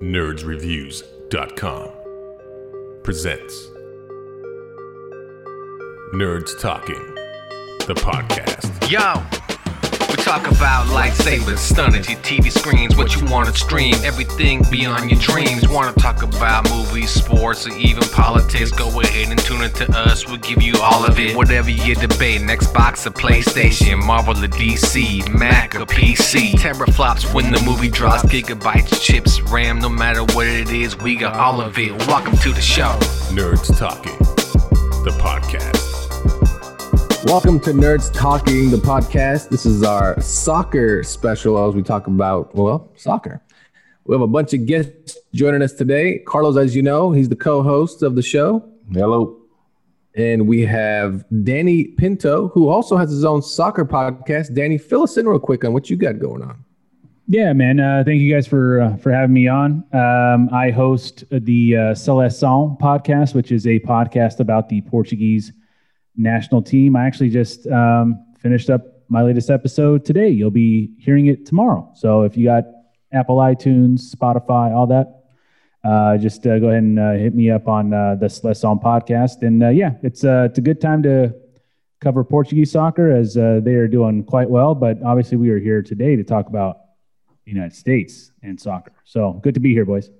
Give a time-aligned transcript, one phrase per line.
[0.00, 1.90] nerdsreviews.com
[3.02, 3.68] presents
[6.14, 7.14] Nerds Talking,
[7.86, 8.90] the podcast.
[8.90, 9.22] Yo,
[10.24, 15.20] talk about lightsabers, stunning your TV screens, what you want to stream, everything beyond your
[15.20, 15.68] dreams.
[15.68, 18.70] Want to talk about movies, sports, or even politics?
[18.70, 20.26] Go ahead and tune into us.
[20.26, 21.36] We'll give you all of it.
[21.36, 26.52] Whatever you're debating, Xbox or PlayStation, Marvel or DC, Mac or PC.
[26.52, 31.34] Teraflops when the movie drops, gigabytes, chips, RAM, no matter what it is, we got
[31.34, 31.92] all of it.
[32.06, 32.96] Welcome to the show.
[33.30, 34.16] Nerds Talking,
[35.04, 35.93] the podcast.
[37.24, 39.48] Welcome to Nerds Talking, the podcast.
[39.48, 43.42] This is our soccer special as we talk about, well, soccer.
[44.04, 46.18] We have a bunch of guests joining us today.
[46.18, 48.68] Carlos, as you know, he's the co host of the show.
[48.92, 49.38] Hello.
[50.14, 54.54] And we have Danny Pinto, who also has his own soccer podcast.
[54.54, 56.62] Danny, fill us in real quick on what you got going on.
[57.26, 57.80] Yeah, man.
[57.80, 59.82] Uh, thank you guys for uh, for having me on.
[59.94, 65.52] Um, I host the uh, Seleção podcast, which is a podcast about the Portuguese
[66.16, 66.96] national team.
[66.96, 70.28] I actually just um, finished up my latest episode today.
[70.28, 71.90] You'll be hearing it tomorrow.
[71.94, 72.64] So if you got
[73.12, 75.24] Apple iTunes, Spotify, all that,
[75.84, 79.42] uh, just uh, go ahead and uh, hit me up on uh, the Seleção podcast.
[79.42, 81.34] And uh, yeah, it's uh, it's a good time to
[82.00, 84.74] cover Portuguese soccer as uh, they are doing quite well.
[84.74, 86.78] But obviously, we are here today to talk about
[87.44, 88.92] the United States and soccer.
[89.04, 90.10] So good to be here, boys.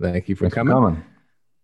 [0.00, 1.04] Thank you for Thanks for coming.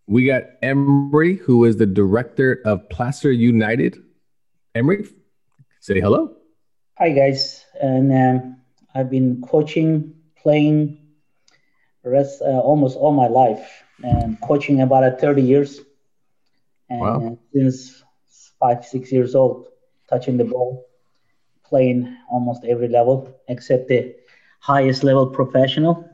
[0.09, 4.01] We got Emery, who is the director of Placer United.
[4.73, 5.05] Emery,
[5.79, 6.35] say hello.
[6.97, 8.55] Hi guys, and um,
[8.93, 10.97] I've been coaching, playing,
[12.03, 15.79] rest uh, almost all my life, and coaching about at 30 years,
[16.89, 17.21] and Wow.
[17.23, 18.03] uh, since
[18.59, 19.67] five six years old,
[20.09, 20.85] touching the ball,
[21.65, 24.13] playing almost every level except the
[24.59, 26.05] highest level professional.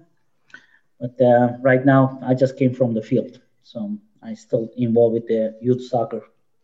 [0.99, 5.27] But uh, right now, I just came from the field, so I still involved with
[5.27, 6.21] the youth soccer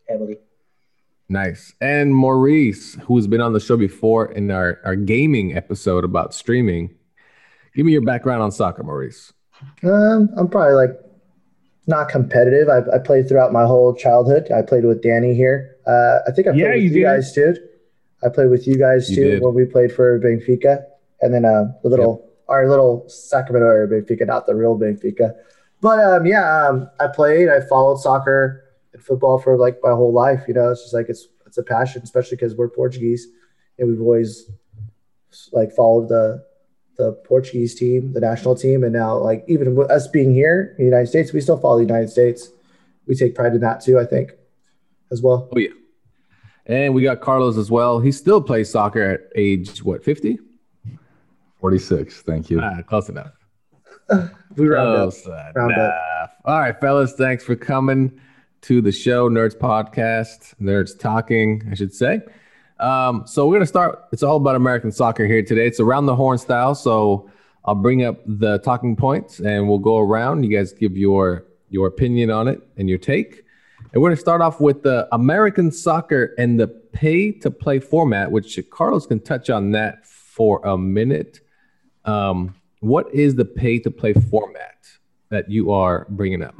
[0.08, 0.38] heavily.
[1.28, 1.74] Nice.
[1.80, 6.94] And Maurice, who's been on the show before in our, our gaming episode about streaming.
[7.74, 9.32] Give me your background on soccer, Maurice.
[9.82, 10.90] Um, I'm probably like
[11.88, 12.68] not competitive.
[12.68, 14.52] I, I played throughout my whole childhood.
[14.52, 15.76] I played with Danny here.
[15.86, 17.56] Uh, I think I played Yeah, with you you, guys too.
[18.22, 19.42] I played with you guys You too did.
[19.42, 20.84] when we played for Benfica,
[21.20, 25.32] and then uh, the little our little Sacramento area Benfica, not the real Benfica.
[25.82, 27.48] But um, yeah, um, I played.
[27.48, 30.44] I followed soccer and football for like my whole life.
[30.46, 33.26] You know, it's just like it's it's a passion, especially because we're Portuguese,
[33.78, 34.48] and we've always
[35.52, 36.44] like followed the
[36.98, 40.84] the Portuguese team, the national team, and now like even with us being here in
[40.84, 42.50] the United States, we still follow the United States.
[43.06, 44.30] We take pride in that too, I think,
[45.10, 45.48] as well.
[45.52, 45.70] Oh, yeah.
[46.66, 47.98] And we got Carlos as well.
[47.98, 50.38] He still plays soccer at age, what, 50?
[51.58, 52.22] 46.
[52.22, 52.60] Thank you.
[52.60, 53.32] Ah, close enough.
[54.56, 54.96] We round up.
[54.96, 55.52] Close enough.
[55.54, 56.36] Round up.
[56.44, 58.20] All right, fellas, thanks for coming
[58.62, 62.20] to the show, Nerds Podcast, Nerds Talking, I should say.
[62.78, 64.04] Um, so we're gonna start.
[64.12, 65.66] It's all about American soccer here today.
[65.66, 66.74] It's around the horn style.
[66.74, 67.30] So
[67.64, 70.44] I'll bring up the talking points, and we'll go around.
[70.44, 73.44] You guys give your your opinion on it and your take.
[73.92, 78.30] And we're gonna start off with the American soccer and the pay to play format,
[78.30, 81.40] which Carlos can touch on that for a minute.
[82.04, 84.86] Um, what is the pay to play format
[85.28, 86.56] that you are bringing up?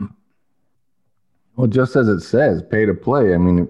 [1.56, 3.34] Well, just as it says, pay to play.
[3.34, 3.69] I mean,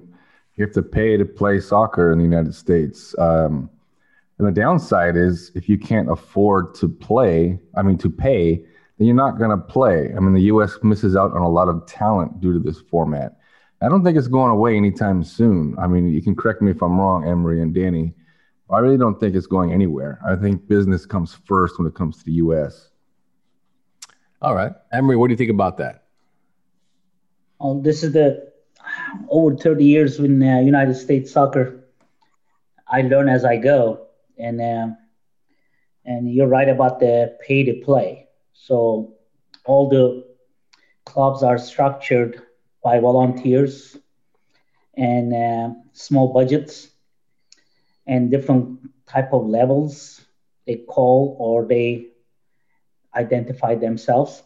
[0.57, 3.15] you have to pay to play soccer in the United States.
[3.19, 3.71] Um,
[4.37, 8.63] and the downside is if you can't afford to play, I mean, to pay,
[8.99, 10.13] then you're not going to play.
[10.15, 10.77] I mean, the U.S.
[10.83, 13.39] misses out on a lot of talent due to this format.
[13.81, 15.75] I don't think it's going away anytime soon.
[15.79, 18.13] I mean, you can correct me if I'm wrong, Emery and Danny.
[18.71, 20.19] I really don't think it's going anywhere.
[20.27, 22.89] I think business comes first when it comes to the U.S.
[24.41, 26.05] All right, Emery, what do you think about that?
[27.59, 28.53] Well, this is the
[29.29, 31.85] over 30 years in uh, United States soccer.
[32.89, 34.07] I learn as I go,
[34.39, 34.89] and uh,
[36.05, 38.27] and you're right about the pay to play.
[38.53, 39.15] So
[39.65, 40.25] all the
[41.05, 42.43] clubs are structured
[42.83, 43.97] by volunteers
[44.97, 46.89] and uh, small budgets
[48.07, 50.21] and different type of levels
[50.67, 52.07] they call or they
[53.15, 54.43] identify themselves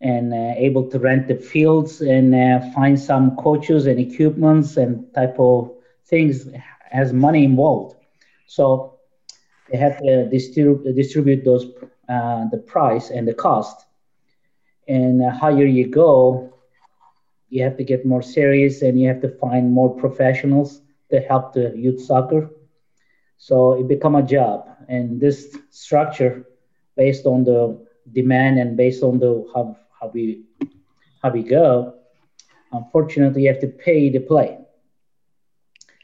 [0.00, 5.04] and uh, able to rent the fields and uh, find some coaches and equipments and
[5.14, 5.70] type of
[6.08, 6.48] things
[6.90, 7.94] has money involved.
[8.46, 8.92] So
[9.70, 11.64] they have to distribute distribute those
[12.08, 13.84] uh, the price and the cost.
[14.88, 16.50] And higher you go,
[17.48, 21.52] you have to get more serious and you have to find more professionals to help
[21.52, 22.50] the youth soccer.
[23.36, 26.44] So it become a job, and this structure
[26.96, 30.44] based on the demand and based on the how how we
[31.22, 31.94] how we go,
[32.72, 34.58] unfortunately, you have to pay to play.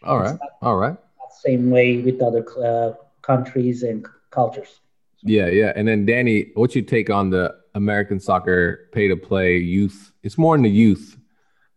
[0.02, 0.38] All right.
[0.62, 0.96] All right.
[1.40, 2.92] Same way with other uh,
[3.22, 4.80] countries and cultures.
[5.22, 5.72] Yeah, yeah.
[5.74, 10.12] And then Danny, what's your take on the American soccer pay to play youth?
[10.22, 11.16] It's more in the youth.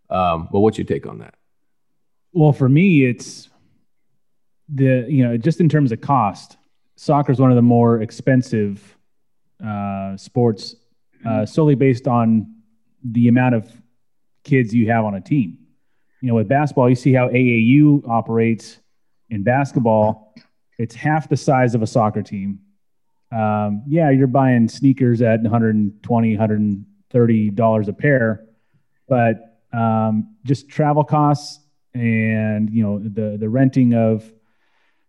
[0.09, 1.35] Um, but what's your take on that?
[2.37, 3.49] Well, for me, it's
[4.69, 6.57] the you know just in terms of cost,
[6.95, 8.95] soccer is one of the more expensive
[9.65, 10.75] uh, sports,
[11.25, 12.53] uh, solely based on
[13.03, 13.67] the amount of
[14.43, 15.57] kids you have on a team.
[16.21, 18.77] You know, with basketball, you see how AAU operates.
[19.31, 20.35] In basketball,
[20.77, 22.59] it's half the size of a soccer team.
[23.31, 28.45] Um, yeah, you're buying sneakers at 120, 130 dollars a pair,
[29.09, 31.66] but um, just travel costs
[31.97, 34.31] and you know the the renting of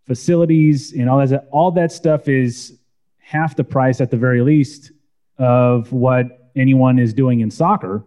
[0.06, 2.79] facilities and all that all that stuff is
[3.19, 4.90] half the price at the very least
[5.38, 8.02] of what anyone is doing in soccer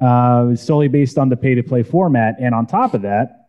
[0.00, 2.34] uh, solely based on the pay to play format.
[2.40, 3.40] And on top of that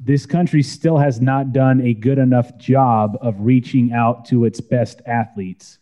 [0.00, 4.60] this country still has not done a good enough job of reaching out to its
[4.60, 5.78] best athletes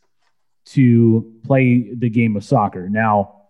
[0.67, 2.89] to play the game of soccer.
[2.91, 3.47] Now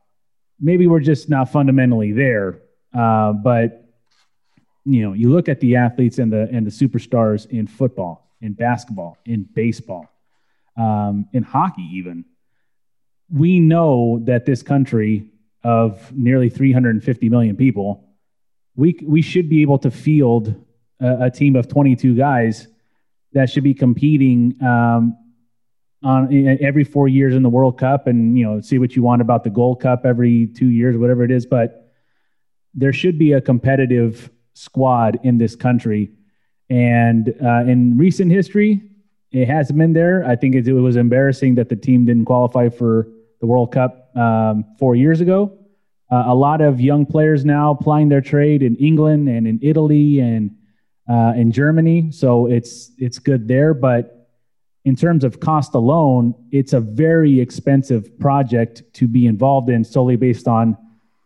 [0.60, 2.60] maybe we're just not fundamentally there
[2.92, 3.89] uh, but
[4.84, 8.52] you know, you look at the athletes and the and the superstars in football, in
[8.52, 10.10] basketball, in baseball,
[10.76, 12.24] um, in hockey, even.
[13.32, 15.30] We know that this country
[15.62, 18.08] of nearly 350 million people,
[18.74, 20.54] we we should be able to field
[21.00, 22.66] a, a team of 22 guys
[23.32, 25.16] that should be competing um,
[26.02, 29.20] on every four years in the World Cup, and you know, see what you want
[29.20, 31.92] about the Gold Cup every two years, whatever it is, but
[32.72, 36.10] there should be a competitive squad in this country.
[36.68, 38.82] And uh, in recent history,
[39.32, 40.24] it hasn't been there.
[40.24, 43.08] I think it, it, was embarrassing that the team didn't qualify for
[43.40, 45.56] the World Cup um, four years ago.
[46.10, 50.18] Uh, a lot of young players now plying their trade in England and in Italy
[50.18, 50.50] and
[51.08, 53.74] uh, in Germany, so it's it's good there.
[53.74, 54.28] But
[54.84, 60.16] in terms of cost alone, it's a very expensive project to be involved in solely
[60.16, 60.76] based on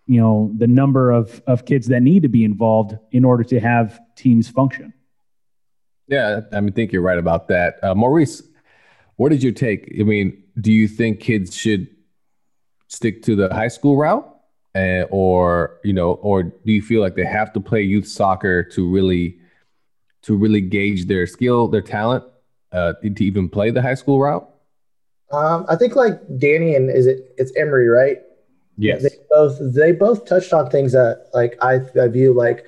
[0.07, 3.61] you know the number of of kids that need to be involved in order to
[3.61, 4.93] have teams function.
[6.07, 7.83] Yeah i mean think you're right about that.
[7.83, 8.43] Uh, maurice
[9.17, 9.95] what did you take?
[9.99, 11.89] I mean do you think kids should
[12.89, 14.31] stick to the high school route?
[14.77, 18.63] Uh, or you know or do you feel like they have to play youth soccer
[18.63, 19.39] to really
[20.23, 22.25] to really gauge their skill their talent
[22.73, 24.49] uh, to even play the high school route?
[25.31, 28.19] Um, i think like danny and is it it's Emory, right?
[28.77, 29.03] Yes.
[29.03, 32.65] They both they both touched on things that like I, I view like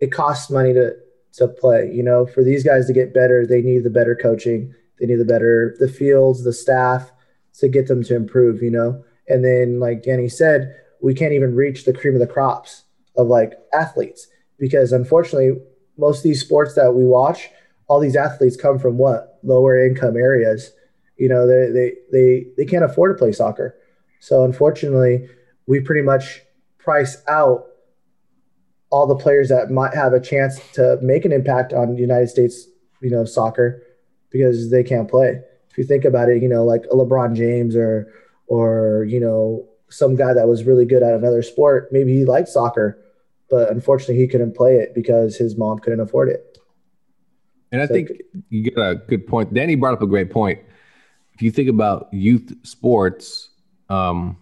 [0.00, 0.94] it costs money to
[1.34, 1.90] to play.
[1.92, 4.74] You know, for these guys to get better, they need the better coaching.
[5.00, 7.10] They need the better the fields, the staff
[7.58, 8.62] to get them to improve.
[8.62, 12.26] You know, and then like Danny said, we can't even reach the cream of the
[12.26, 12.84] crops
[13.16, 14.28] of like athletes
[14.58, 15.60] because unfortunately,
[15.96, 17.48] most of these sports that we watch,
[17.88, 20.72] all these athletes come from what lower income areas.
[21.16, 23.78] You know, they they they they can't afford to play soccer
[24.24, 25.28] so unfortunately,
[25.66, 26.42] we pretty much
[26.78, 27.66] price out
[28.90, 32.68] all the players that might have a chance to make an impact on United States,
[33.00, 33.82] you know, soccer
[34.30, 35.40] because they can't play.
[35.70, 38.12] If you think about it, you know, like a LeBron James or
[38.46, 42.48] or you know some guy that was really good at another sport, maybe he liked
[42.48, 42.98] soccer,
[43.50, 46.58] but unfortunately he couldn't play it because his mom couldn't afford it.
[47.72, 48.10] And I so, think
[48.50, 49.52] you get a good point.
[49.52, 50.60] Danny brought up a great point.
[51.32, 53.50] If you think about youth sports,
[53.88, 54.36] um,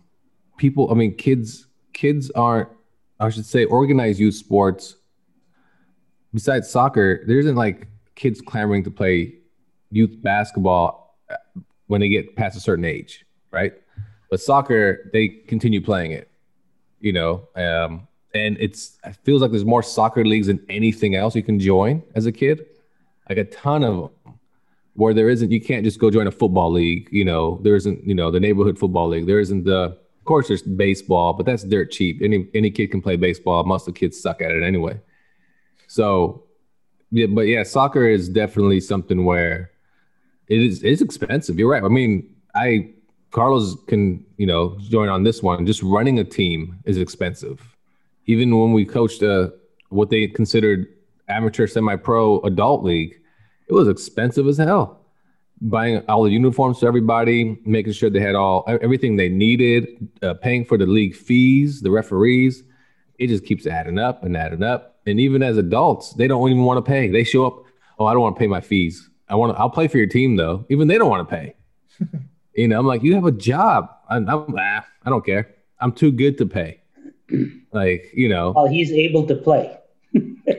[0.57, 2.69] people, I mean, kids, kids aren't,
[3.21, 4.97] I should say, organized youth sports.
[6.35, 9.35] Besides soccer, there isn't like kids clamoring to play
[9.91, 11.37] youth basketball uh,
[11.87, 13.75] when they get past a certain age, right?
[14.31, 16.31] But soccer, they continue playing it,
[17.01, 17.49] you know.
[17.55, 21.61] Um, and it's it feels like there's more soccer leagues than anything else you can
[21.61, 22.65] join as a kid,
[23.29, 24.39] like a ton of them
[24.95, 28.05] where there isn't you can't just go join a football league you know there isn't
[28.07, 31.65] you know the neighborhood football league there isn't the of course there's baseball but that's
[31.65, 32.23] dirt cheap.
[32.23, 33.65] Any any kid can play baseball.
[33.65, 35.01] Most of the kids suck at it anyway.
[35.89, 36.45] So
[37.11, 39.73] yeah but yeah soccer is definitely something where
[40.47, 41.59] it is it's expensive.
[41.59, 41.83] You're right.
[41.83, 42.91] I mean i
[43.33, 45.67] carlos can you know join on this one.
[45.67, 47.77] Just running a team is expensive.
[48.27, 49.53] Even when we coached a
[49.89, 50.87] what they considered
[51.29, 53.19] amateur semi-pro adult league
[53.69, 55.02] it was expensive as hell.
[55.65, 59.87] Buying all the uniforms for everybody, making sure they had all everything they needed,
[60.21, 62.65] uh, paying for the league fees, the referees.
[63.19, 65.01] It just keeps adding up and adding up.
[65.07, 67.09] And even as adults, they don't even want to pay.
[67.09, 67.63] They show up,
[68.01, 69.09] oh, I don't want to pay my fees.
[69.29, 69.61] I want to.
[69.61, 70.67] I'll play for your team though.
[70.69, 71.55] Even they don't want to pay.
[72.55, 73.89] You know, I'm like, you have a job.
[74.11, 75.55] I'm, I'm ah, I don't care.
[75.81, 76.83] I'm too good to pay.
[77.73, 79.75] like, you know, Well, he's able to play.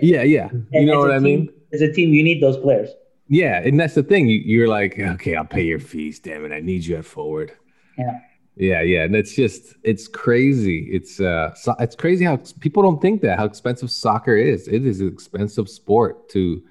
[0.02, 0.50] yeah, yeah.
[0.52, 1.50] You And know what I team- mean?
[1.72, 2.90] As a team, you need those players.
[3.28, 4.28] Yeah, and that's the thing.
[4.28, 6.20] You, you're like, okay, I'll pay your fees.
[6.20, 7.54] Damn it, I need you at forward.
[7.98, 8.20] Yeah.
[8.56, 10.88] Yeah, yeah, and it's just it's crazy.
[10.92, 14.68] It's uh, so, it's crazy how people don't think that how expensive soccer is.
[14.68, 16.62] It is an expensive sport to.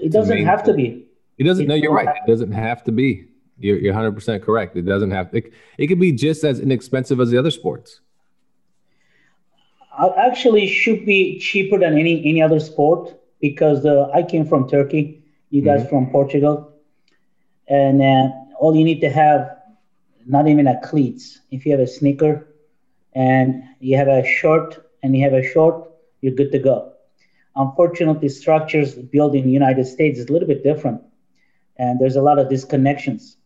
[0.00, 1.06] It doesn't main- have to be.
[1.36, 1.64] It doesn't.
[1.64, 2.08] It's No, you're right.
[2.08, 3.26] It doesn't have to be.
[3.58, 4.74] You're you're 100 percent correct.
[4.76, 5.28] It doesn't have.
[5.34, 8.00] It, it could be just as inexpensive as the other sports.
[9.98, 14.66] Uh, Actually, should be cheaper than any any other sport because uh, I came from
[14.66, 15.17] Turkey.
[15.50, 15.88] You guys Mm-hmm.
[15.88, 16.68] from Portugal,
[17.68, 18.28] and uh,
[18.58, 19.48] all you need to have,
[20.26, 21.40] not even a cleats.
[21.50, 22.46] If you have a sneaker,
[23.14, 25.82] and you have a shirt and you have a short,
[26.20, 26.88] you're good to go.
[27.56, 31.00] Unfortunately, structures built in the United States is a little bit different,
[31.78, 33.36] and there's a lot of disconnections.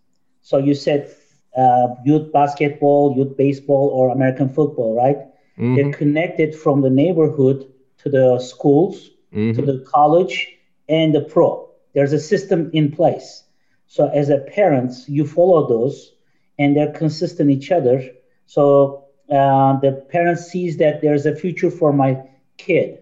[0.42, 1.08] So you said
[1.56, 5.16] uh, youth basketball, youth baseball, or American football, right?
[5.56, 7.64] Mhm, They're connected from the neighborhood
[7.98, 9.10] to the schools,
[9.54, 9.64] to mhm.
[9.64, 10.48] the college,
[10.88, 11.61] and the pro.
[11.94, 13.44] There's a system in place.
[13.86, 16.14] So as a parents, you follow those,
[16.58, 18.02] and they're consistent each other.
[18.46, 22.22] So uh, the parent sees that there's a future for my
[22.56, 22.98] kid,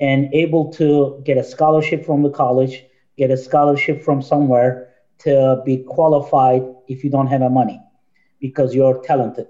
[0.00, 2.84] and able to get a scholarship from the college,
[3.16, 7.80] get a scholarship from somewhere to be qualified if you don't have a money,
[8.40, 9.46] because you're talented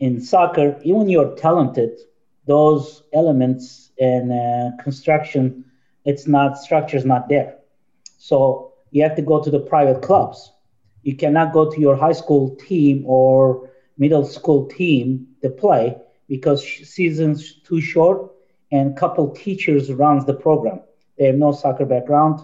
[0.00, 1.98] in soccer, even you're talented,
[2.46, 5.64] those elements and uh, construction,
[6.04, 7.56] it's not structure is not there.
[8.28, 10.50] So you have to go to the private clubs.
[11.02, 16.64] You cannot go to your high school team or middle school team to play because
[16.64, 18.32] season's too short
[18.72, 20.80] and couple teachers runs the program.
[21.18, 22.40] They have no soccer background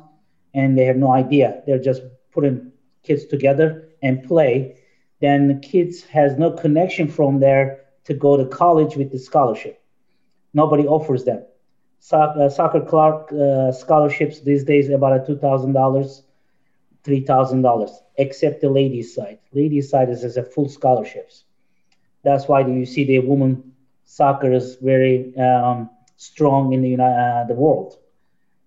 [0.52, 1.62] and they have no idea.
[1.66, 2.72] They're just putting
[3.02, 4.76] kids together and play
[5.20, 9.82] then the kids has no connection from there to go to college with the scholarship.
[10.54, 11.44] Nobody offers them.
[12.12, 16.22] Uh, soccer Clark uh, scholarships these days about a two thousand dollars,
[17.04, 19.38] three thousand dollars, except the ladies' side.
[19.52, 21.44] Ladies' side is, is a full scholarships.
[22.24, 23.72] That's why you see the women
[24.04, 27.98] soccer is very um, strong in the uh, the world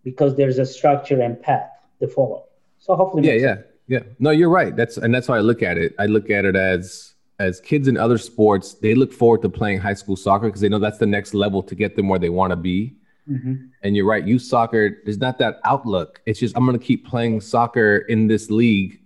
[0.03, 2.45] because there's a structure and path to follow.
[2.79, 4.03] So hopefully, Yeah, yeah, yeah.
[4.19, 4.75] No, you're right.
[4.75, 5.95] That's and that's how I look at it.
[5.99, 9.79] I look at it as as kids in other sports, they look forward to playing
[9.79, 12.29] high school soccer because they know that's the next level to get them where they
[12.29, 12.95] want to be.
[13.29, 13.69] Mhm.
[13.81, 16.21] And you're right, youth soccer, there's not that outlook.
[16.25, 18.99] It's just I'm gonna keep playing soccer in this league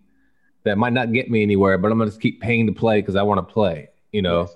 [0.63, 3.23] that might not get me anywhere, but I'm gonna keep paying to play because I
[3.23, 4.41] want to play, you know.
[4.41, 4.55] Yes.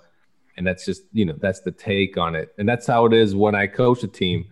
[0.57, 2.53] And that's just, you know, that's the take on it.
[2.57, 4.45] And that's how it is when I coach a team.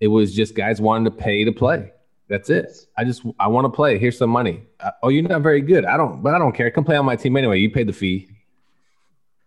[0.00, 1.92] It was just guys wanting to pay to play.
[2.28, 2.86] That's it.
[2.96, 3.98] I just I want to play.
[3.98, 4.62] Here's some money.
[4.80, 5.84] Uh, oh, you're not very good.
[5.84, 6.70] I don't, but I don't care.
[6.70, 7.58] Come play on my team anyway.
[7.58, 8.28] You pay the fee.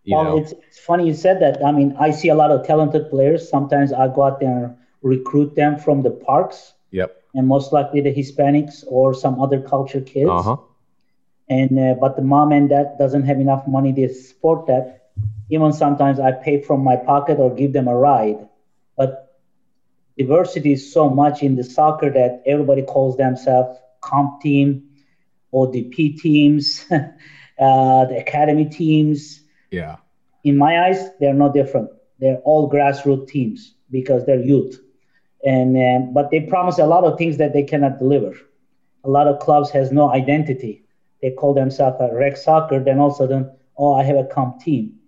[0.04, 0.38] You well, know.
[0.38, 1.64] it's, it's funny you said that.
[1.64, 3.48] I mean, I see a lot of talented players.
[3.48, 7.10] Sometimes I go out there recruit them from the parks, Yep.
[7.34, 10.30] and most likely the Hispanics or some other culture kids.
[10.30, 10.56] Uh huh.
[11.48, 14.84] And uh, but the mom and dad doesn't have enough money to support that.
[15.50, 18.38] Even sometimes I pay from my pocket or give them a ride.
[18.96, 19.36] But
[20.18, 24.82] diversity is so much in the soccer that everybody calls themselves comp team,
[25.52, 29.96] ODP teams, uh, the academy teams Yeah.
[30.44, 31.90] in my eyes, they're no different.
[32.18, 34.80] They're all grassroots teams because they're youth,
[35.46, 38.34] and um, but they promise a lot of things that they cannot deliver.
[39.04, 40.82] A lot of clubs has no identity.
[41.22, 42.82] They call themselves a rec soccer.
[42.82, 44.98] Then all of a sudden, oh, I have a comp team,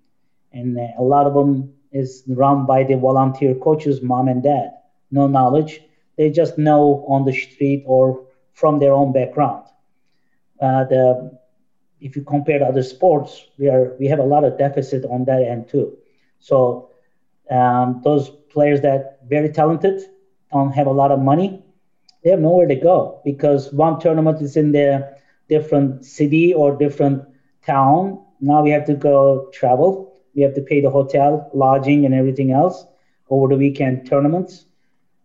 [0.52, 4.70] and uh, a lot of them is run by the volunteer coaches, mom and dad.
[5.10, 5.80] No knowledge.
[6.16, 9.64] They just know on the street or from their own background.
[10.60, 11.38] Uh, the
[12.00, 15.24] if you compare to other sports, we are we have a lot of deficit on
[15.24, 15.96] that end too.
[16.38, 16.90] So
[17.50, 20.02] um, those players that very talented
[20.52, 21.62] don't have a lot of money,
[22.22, 25.16] they have nowhere to go because one tournament is in their
[25.48, 27.22] different city or different
[27.64, 28.18] town.
[28.40, 30.12] Now we have to go travel.
[30.34, 32.84] We have to pay the hotel, lodging, and everything else
[33.30, 34.66] over the weekend tournaments.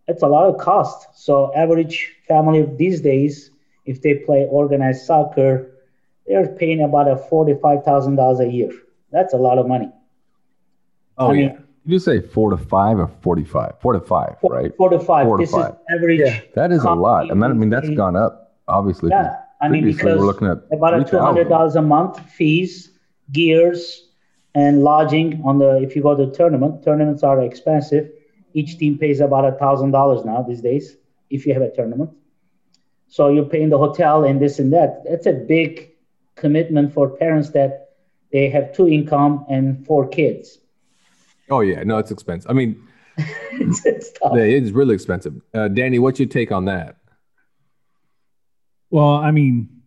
[0.08, 1.06] It's a lot of cost.
[1.14, 3.50] So average family these days,
[3.86, 5.70] if they play organized soccer,
[6.26, 8.70] they're paying about a forty-five thousand dollars a year.
[9.10, 9.90] That's a lot of money.
[11.18, 11.63] Oh I mean, yeah.
[11.84, 13.74] Did you say four to five or 45?
[13.80, 14.76] Four to five, Four, right?
[14.76, 15.26] four to five.
[15.26, 15.72] Four to this five.
[15.72, 16.20] is average.
[16.20, 16.40] Yeah.
[16.54, 17.30] That is a lot.
[17.30, 17.96] And that, I mean, that's company.
[17.96, 19.10] gone up, obviously.
[19.10, 21.20] Yeah, I mean because we're looking at about a two 3,000.
[21.26, 22.90] hundred dollars a month fees,
[23.32, 24.08] gears,
[24.54, 25.82] and lodging on the.
[25.82, 28.10] If you go to tournament, tournaments are expensive.
[28.54, 30.96] Each team pays about a thousand dollars now these days
[31.28, 32.10] if you have a tournament.
[33.08, 35.02] So you're paying the hotel and this and that.
[35.08, 35.90] That's a big
[36.36, 37.90] commitment for parents that
[38.32, 40.58] they have two income and four kids.
[41.50, 42.50] Oh yeah, no, it's expensive.
[42.50, 42.82] I mean,
[43.52, 44.32] it's, it's tough.
[44.34, 45.34] yeah, it's really expensive.
[45.52, 46.96] Uh, Danny, what's your take on that?
[48.90, 49.82] Well, I mean,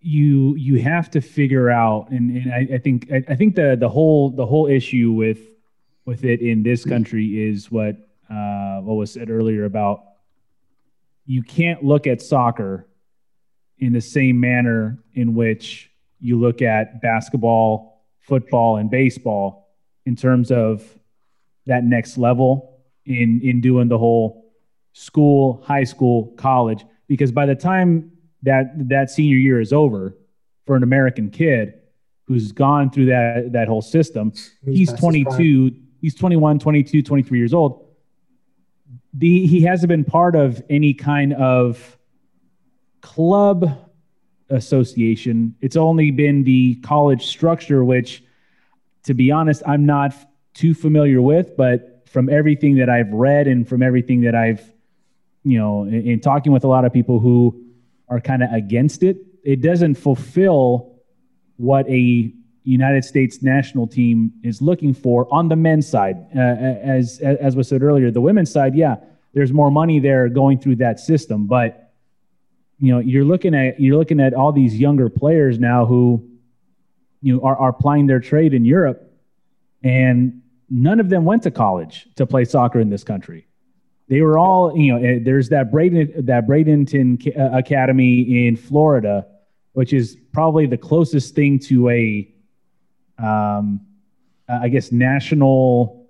[0.00, 3.76] you you have to figure out, and, and I, I think I, I think the
[3.78, 5.38] the whole the whole issue with
[6.04, 7.96] with it in this country is what
[8.30, 10.02] uh, what was said earlier about
[11.26, 12.86] you can't look at soccer
[13.78, 15.90] in the same manner in which
[16.20, 19.65] you look at basketball, football, and baseball
[20.06, 20.82] in terms of
[21.66, 24.52] that next level in in doing the whole
[24.92, 26.84] school, high school, college.
[27.08, 30.16] Because by the time that that senior year is over
[30.66, 31.74] for an American kid
[32.24, 34.32] who's gone through that that whole system,
[34.64, 37.84] he's his 22, he's 21, 22, 23 years old.
[39.12, 41.96] The he hasn't been part of any kind of
[43.00, 43.86] club
[44.50, 45.54] association.
[45.60, 48.22] It's only been the college structure, which,
[49.06, 50.14] to be honest, I'm not
[50.54, 51.56] too familiar with.
[51.56, 54.62] But from everything that I've read and from everything that I've,
[55.44, 57.64] you know, in, in talking with a lot of people who
[58.08, 60.92] are kind of against it, it doesn't fulfill
[61.56, 62.32] what a
[62.64, 66.16] United States national team is looking for on the men's side.
[66.34, 68.96] Uh, as as was said earlier, the women's side, yeah,
[69.34, 71.92] there's more money there going through that system, but
[72.80, 76.28] you know you're looking at you're looking at all these younger players now who
[77.26, 79.12] you know are, are plying their trade in Europe
[79.82, 80.40] and
[80.70, 83.48] none of them went to college to play soccer in this country.
[84.08, 89.26] They were all you know eh, there's that Braden that Bradenton uh, Academy in Florida
[89.72, 92.32] which is probably the closest thing to a
[93.18, 93.80] um
[94.48, 96.06] I guess national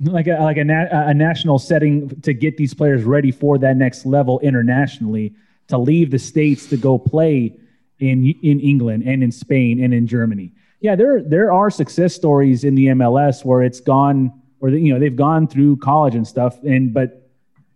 [0.00, 3.76] like a like a, na- a national setting to get these players ready for that
[3.76, 5.34] next level internationally
[5.68, 7.58] to leave the states to go play
[8.04, 10.52] in in England and in Spain and in Germany.
[10.80, 15.00] Yeah, there there are success stories in the MLS where it's gone or you know
[15.00, 17.30] they've gone through college and stuff and but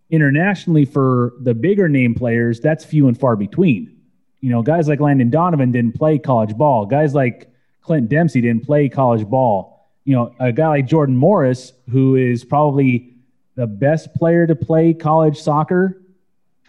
[0.09, 3.95] internationally for the bigger name players that's few and far between.
[4.41, 6.85] You know, guys like Landon Donovan didn't play college ball.
[6.85, 7.51] Guys like
[7.81, 9.89] Clint Dempsey didn't play college ball.
[10.05, 13.15] You know, a guy like Jordan Morris who is probably
[13.55, 16.01] the best player to play college soccer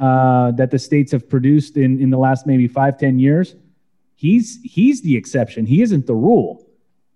[0.01, 3.55] uh, that the states have produced in, in the last maybe five ten years.
[4.17, 5.67] He's he's the exception.
[5.67, 6.67] He isn't the rule.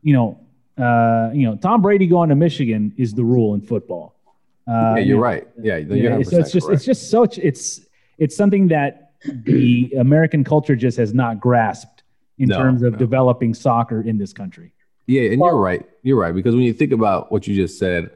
[0.03, 0.41] You know,
[0.85, 4.15] uh, you know, Tom Brady going to Michigan is the rule in football.
[4.67, 5.47] Uh, yeah, you you're right.
[5.61, 6.77] Yeah, yeah, so it's just correct.
[6.79, 7.81] it's just such it's
[8.19, 12.03] it's something that the American culture just has not grasped
[12.39, 12.99] in No, terms of no.
[12.99, 14.73] developing soccer in this country.
[15.07, 15.87] Yeah, and you're right.
[16.03, 18.11] You're right because when you think about what you just said,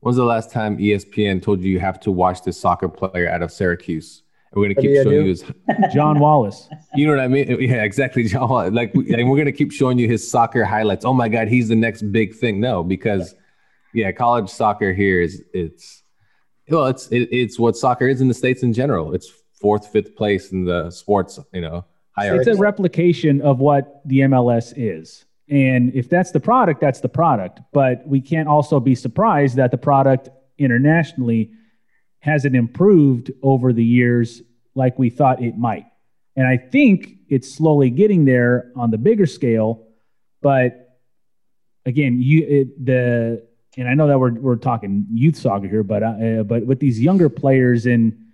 [0.00, 3.42] when's the last time ESPN told you you have to watch this soccer player out
[3.42, 4.22] of Syracuse?
[4.52, 5.44] And we're gonna keep showing you his.
[5.92, 6.68] John Wallace.
[6.94, 7.60] You know what I mean?
[7.60, 8.48] Yeah, exactly, John.
[8.48, 8.72] Wallace.
[8.72, 11.04] Like, and we're gonna keep showing you his soccer highlights.
[11.04, 12.60] Oh my God, he's the next big thing.
[12.60, 13.34] No, because
[13.94, 16.02] yeah, college soccer here is it's
[16.68, 19.14] well, it's it, it's what soccer is in the states in general.
[19.14, 22.50] It's fourth, fifth place in the sports, you know, hierarchy.
[22.50, 25.26] It's a replication of what the MLS is.
[25.50, 27.60] And if that's the product, that's the product.
[27.72, 31.50] But we can't also be surprised that the product internationally
[32.20, 34.42] hasn't improved over the years
[34.74, 35.86] like we thought it might.
[36.36, 39.86] And I think it's slowly getting there on the bigger scale.
[40.40, 40.98] But
[41.84, 46.02] again, you it, the and I know that we're we're talking youth soccer here, but
[46.02, 48.29] uh, but with these younger players in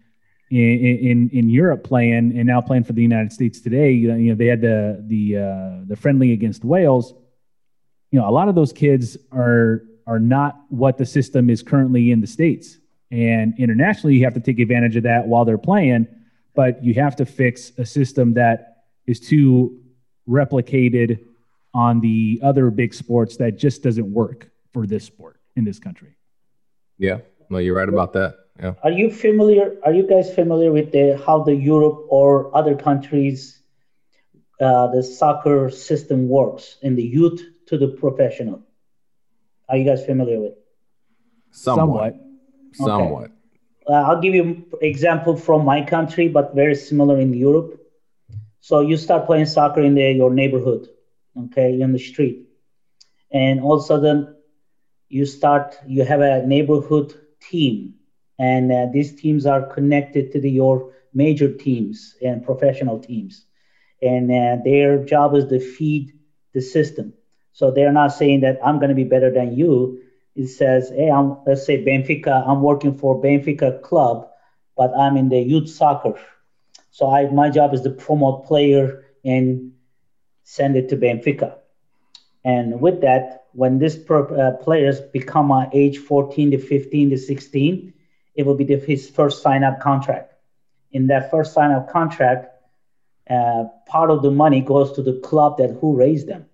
[0.50, 3.92] in in in Europe playing and now playing for the United States today.
[3.92, 7.14] You know, you know they had the the uh, the friendly against Wales.
[8.10, 12.12] You know, a lot of those kids are are not what the system is currently
[12.12, 12.78] in the states.
[13.10, 16.06] And internationally, you have to take advantage of that while they're playing,
[16.54, 19.80] but you have to fix a system that is too
[20.28, 21.24] replicated
[21.74, 26.16] on the other big sports that just doesn't work for this sport in this country.
[26.98, 27.18] yeah,
[27.50, 28.34] well, you're right about that.
[28.60, 28.74] Yeah.
[28.82, 29.76] Are you familiar?
[29.84, 33.60] Are you guys familiar with the how the Europe or other countries
[34.60, 38.62] uh, the soccer system works in the youth to the professional?
[39.68, 40.54] Are you guys familiar with?
[41.50, 42.14] Somewhat.
[42.72, 43.30] Somewhat.
[43.88, 47.80] Uh, I'll give you an example from my country, but very similar in Europe.
[48.60, 50.88] So you start playing soccer in the, your neighborhood,
[51.38, 52.48] okay, in the street,
[53.32, 54.34] and all of a sudden
[55.08, 55.78] you start.
[55.86, 57.94] You have a neighborhood team,
[58.38, 63.46] and uh, these teams are connected to the, your major teams and professional teams,
[64.02, 66.12] and uh, their job is to feed
[66.52, 67.12] the system.
[67.52, 69.98] So they're not saying that I'm going to be better than you
[70.36, 74.28] it says, hey, I'm let's say Benfica, I'm working for Benfica club,
[74.76, 76.14] but I'm in the youth soccer.
[76.90, 79.72] So I my job is to promote player and
[80.44, 81.54] send it to Benfica.
[82.44, 87.92] And with that, when these uh, players become uh, age 14 to 15 to 16,
[88.36, 90.34] it will be the, his first sign-up contract.
[90.92, 92.48] In that first sign-up contract,
[93.28, 96.46] uh, part of the money goes to the club that who raised them.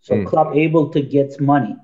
[0.00, 0.26] So mm.
[0.26, 1.76] club able to get money,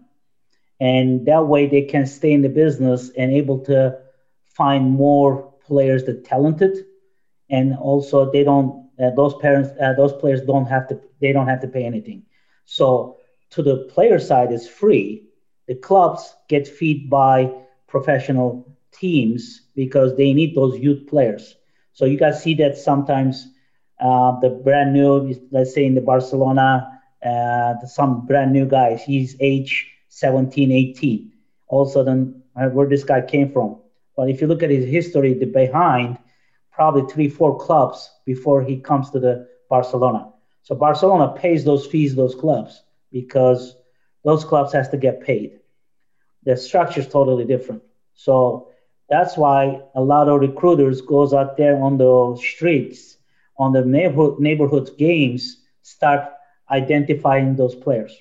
[0.81, 3.99] and that way they can stay in the business and able to
[4.45, 6.85] find more players that talented,
[7.51, 11.49] and also they don't uh, those parents uh, those players don't have to they don't
[11.49, 12.25] have to pay anything.
[12.67, 13.19] So
[13.51, 15.25] to the player side is free.
[15.67, 17.53] The clubs get feed by
[17.87, 21.57] professional teams because they need those youth players.
[21.93, 23.49] So you guys see that sometimes
[24.01, 26.89] uh, the brand new, let's say in the Barcelona,
[27.25, 31.33] uh, some brand new guys, he's age 17, 18.
[31.69, 33.77] All of a sudden, uh, where this guy came from.
[34.17, 36.19] But if you look at his history, the behind,
[36.73, 40.29] probably three, four clubs before he comes to the Barcelona.
[40.63, 43.77] So Barcelona pays those fees, those clubs, because
[44.25, 45.61] those clubs has to get paid.
[46.45, 47.83] The structure is totally different.
[48.15, 48.69] So
[49.09, 53.17] that's why a lot of recruiters goes out there on the streets,
[53.59, 56.31] on the neighborhood neighborhood games, start
[56.71, 58.17] identifying those players,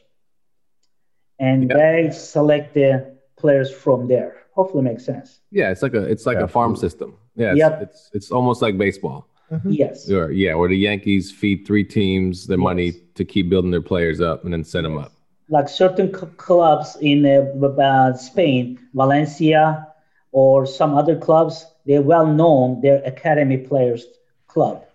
[1.39, 1.77] and yeah.
[1.77, 4.37] they select the players from there.
[4.53, 5.39] Hopefully, makes sense.
[5.51, 7.15] Yeah, it's like a it's like yeah, a farm system.
[7.35, 7.81] Yeah, it's, yep.
[7.81, 9.29] it's it's almost like baseball.
[9.51, 9.71] Mm-hmm.
[9.71, 10.09] Yes.
[10.09, 12.63] Or, yeah, where the Yankees feed three teams their yes.
[12.63, 14.91] money to keep building their players up and then send yes.
[14.91, 15.11] them up.
[15.49, 19.92] Like certain c- clubs in uh, uh, Spain, Valencia,
[20.33, 22.81] or some other clubs, they're well known.
[22.81, 24.05] They're academy players
[24.47, 24.85] club.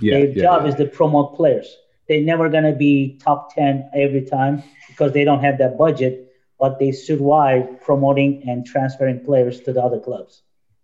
[0.00, 0.68] Yeah, Their yeah, job yeah.
[0.70, 1.76] is to promote players.
[2.08, 6.24] They're never gonna be top ten every time because they don't have that budget.
[6.58, 10.42] But they survive promoting and transferring players to the other clubs,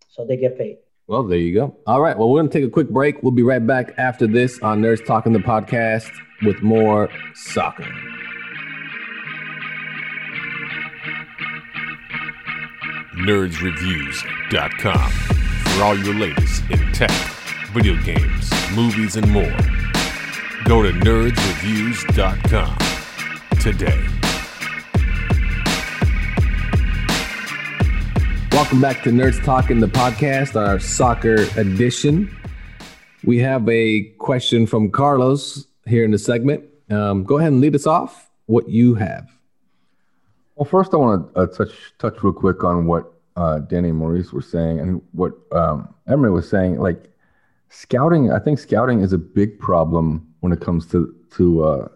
[0.08, 0.76] so they get paid.
[1.06, 1.76] Well, there you go.
[1.86, 2.16] All right.
[2.16, 3.22] Well, we're going to take a quick break.
[3.22, 6.10] We'll be right back after this on Nerds Talking the podcast
[6.42, 7.88] with more soccer.
[13.14, 17.10] nerdsreviews.com for all your latest in tech,
[17.72, 19.56] video games, movies, and more.
[20.64, 22.78] Go to nerdsreviews.com
[23.60, 24.08] today.
[28.52, 32.34] Welcome back to Nerds Talking, the podcast, our soccer edition.
[33.24, 36.64] We have a question from Carlos here in the segment.
[36.90, 38.30] Um, go ahead and lead us off.
[38.46, 39.28] What you have.
[40.56, 43.98] Well, first, I want to uh, touch touch real quick on what uh, Danny and
[43.98, 46.78] Maurice were saying, and what um, Emery was saying.
[46.78, 47.10] Like
[47.70, 51.88] scouting, I think scouting is a big problem when it comes to to uh,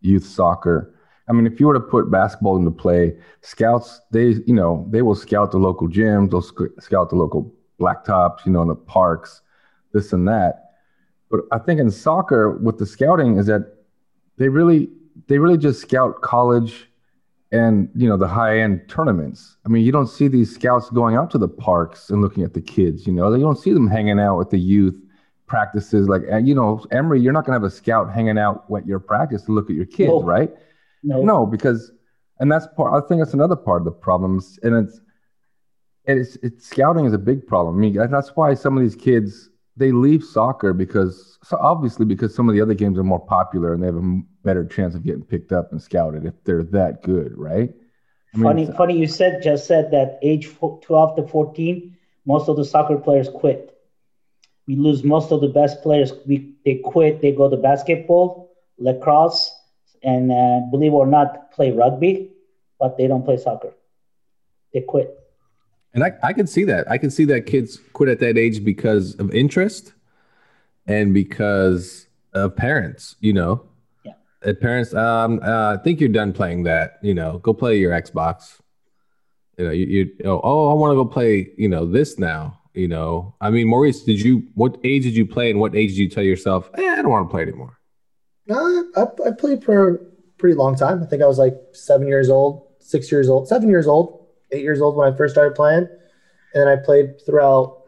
[0.00, 0.94] youth soccer.
[1.28, 5.02] I mean, if you were to put basketball into play, scouts they you know they
[5.02, 8.74] will scout the local gyms, they'll sc- scout the local blacktops, you know, in the
[8.74, 9.42] parks,
[9.92, 10.72] this and that.
[11.30, 13.76] But I think in soccer, with the scouting, is that
[14.38, 14.90] they really
[15.28, 16.88] they really just scout college
[17.52, 19.56] and you know the high end tournaments.
[19.64, 22.54] I mean, you don't see these scouts going out to the parks and looking at
[22.54, 23.06] the kids.
[23.06, 24.98] You know, you don't see them hanging out with the youth
[25.46, 26.08] practices.
[26.08, 28.86] Like eh, you know, Emery, you're not going to have a scout hanging out at
[28.86, 30.22] your practice to look at your kids, no.
[30.22, 30.50] right?
[31.02, 31.22] No.
[31.22, 31.92] no, because
[32.40, 32.92] and that's part.
[32.92, 35.00] I think that's another part of the problems, and it's
[36.04, 37.76] it's, it's scouting is a big problem.
[37.76, 42.34] I mean, that's why some of these kids they leave soccer because so obviously because
[42.34, 45.04] some of the other games are more popular and they have a better chance of
[45.04, 47.72] getting picked up and scouted if they're that good, right?
[48.34, 52.56] I mean, funny, funny you said just said that age 12 to 14, most of
[52.56, 53.76] the soccer players quit.
[54.66, 56.12] We lose most of the best players.
[56.26, 57.20] We they quit.
[57.20, 59.52] They go to basketball, lacrosse,
[60.02, 62.32] and uh, believe it or not, play rugby,
[62.78, 63.74] but they don't play soccer.
[64.72, 65.18] They quit.
[65.94, 66.90] And I, I can see that.
[66.90, 69.92] I can see that kids quit at that age because of interest
[70.86, 73.64] and because of parents, you know.
[74.44, 77.92] Uh, parents, um, uh, I think you're done playing that, you know, go play your
[77.92, 78.60] Xbox.
[79.58, 82.58] You know, you, you oh, oh, I want to go play, you know, this now.
[82.74, 85.90] You know, I mean, Maurice, did you, what age did you play and what age
[85.90, 87.78] did you tell yourself, eh, I don't want to play anymore?
[88.46, 89.98] No, I, I played for a
[90.38, 91.02] pretty long time.
[91.02, 94.62] I think I was like seven years old, six years old, seven years old eight
[94.62, 95.88] years old when I first started playing,
[96.54, 97.82] and then I played throughout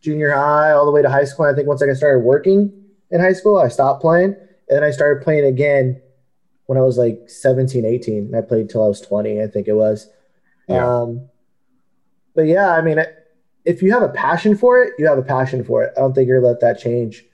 [0.00, 1.46] junior high all the way to high school.
[1.46, 2.72] And I think once I started working
[3.10, 4.36] in high school, I stopped playing,
[4.68, 6.00] and then I started playing again
[6.66, 8.26] when I was like 17, 18.
[8.26, 10.08] And I played till I was 20, I think it was.
[10.68, 10.86] Yeah.
[10.86, 11.28] Um,
[12.34, 12.98] but yeah, I mean,
[13.64, 15.92] if you have a passion for it, you have a passion for it.
[15.96, 17.24] I don't think you're gonna let that change.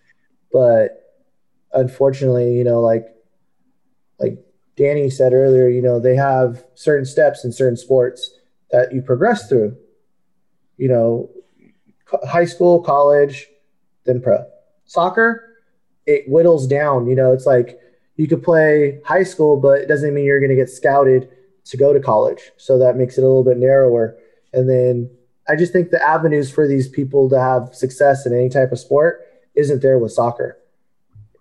[0.53, 1.15] But
[1.73, 3.07] unfortunately, you know, like
[4.19, 4.39] like
[4.77, 8.39] Danny said earlier, you know, they have certain steps in certain sports
[8.71, 9.77] that you progress through.
[10.77, 11.31] You know,
[12.27, 13.47] high school, college,
[14.05, 14.45] then pro.
[14.87, 15.54] Soccer,
[16.07, 17.07] it whittles down.
[17.07, 17.79] You know, it's like
[18.17, 21.29] you could play high school, but it doesn't mean you're going to get scouted
[21.67, 22.53] to go to college.
[22.57, 24.17] So that makes it a little bit narrower.
[24.53, 25.11] And then
[25.49, 28.79] I just think the avenues for these people to have success in any type of
[28.79, 30.59] sport isn't there with soccer.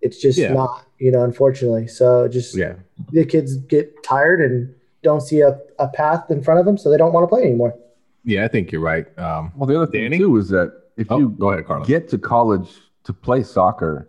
[0.01, 0.53] It's just Yeah.
[0.53, 1.87] not, you know, unfortunately.
[1.87, 2.73] So just Yeah.
[3.11, 6.89] the kids get tired and don't see a, a path in front of them, so
[6.89, 7.75] they don't want to play anymore.
[8.23, 9.05] Yeah, I think you're right.
[9.19, 10.17] Um, Well, the other thing Danny?
[10.17, 11.87] too is that if oh, you go ahead, Carlos.
[11.87, 12.69] get to college
[13.03, 14.07] to play soccer,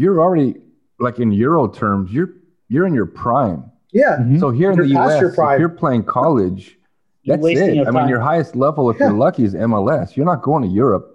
[0.00, 0.54] you're already
[0.98, 2.30] like in Euro terms, you're
[2.68, 3.60] you're in your prime.
[3.92, 4.18] Yeah.
[4.20, 4.38] Mhm.
[4.40, 5.54] So here in You're the US, your prime.
[5.56, 6.78] if you're playing college,
[7.26, 7.74] that's it.
[7.76, 9.08] your I mean, your highest level, if Yeah.
[9.08, 10.16] you're lucky, is MLS.
[10.16, 11.06] You're not going to Europe.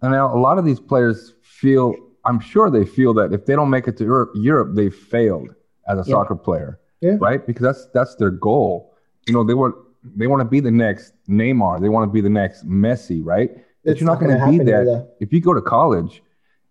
[0.00, 3.54] And now a lot of these players feel, I'm sure they feel that if they
[3.54, 5.50] don't make it to Europe, Europe they've failed
[5.88, 6.14] as a Yeah.
[6.14, 7.16] soccer player, Yeah.
[7.20, 7.40] right?
[7.46, 8.72] Because that's that's their goal.
[9.28, 9.74] You know, they want
[10.20, 11.80] they want to be the next Neymar.
[11.80, 13.50] They want to be the next Messi, right?
[13.84, 15.06] But you're not not going gonna be happen here, that though.
[15.20, 16.22] if you go to college.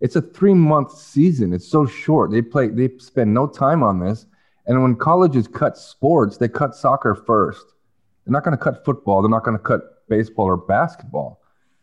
[0.02, 1.52] It's a three month season.
[1.52, 2.32] It's so short.
[2.32, 2.68] They play.
[2.68, 4.26] They spend no time on this.
[4.66, 7.64] And when colleges cut sports, they cut soccer first.
[8.24, 9.22] They're not going to cut football.
[9.22, 11.40] They're not going to cut baseball or basketball.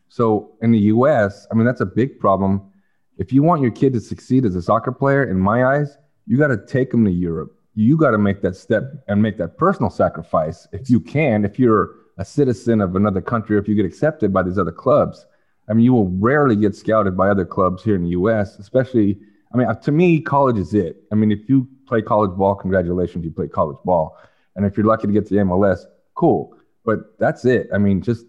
[0.10, 2.70] So in the U.S., I mean, that's a big problem.
[3.18, 6.38] If you want your kid to succeed as a soccer player, in my eyes, you
[6.38, 7.56] got to take them to Europe.
[7.76, 11.46] You got to make that step and make that personal sacrifice if you can.
[11.46, 14.74] If you're a citizen of another country, or if you get accepted by these other
[14.74, 15.26] clubs,
[15.70, 18.58] I mean, you will rarely get scouted by other clubs here in the U.S.
[18.58, 19.20] Especially,
[19.54, 21.04] I mean, to me, college is it.
[21.12, 24.18] I mean, if you play college ball, congratulations, you play college ball.
[24.56, 26.56] And if you're lucky to get to the MLS, cool.
[26.86, 27.70] But that's it.
[27.74, 28.26] I mean, just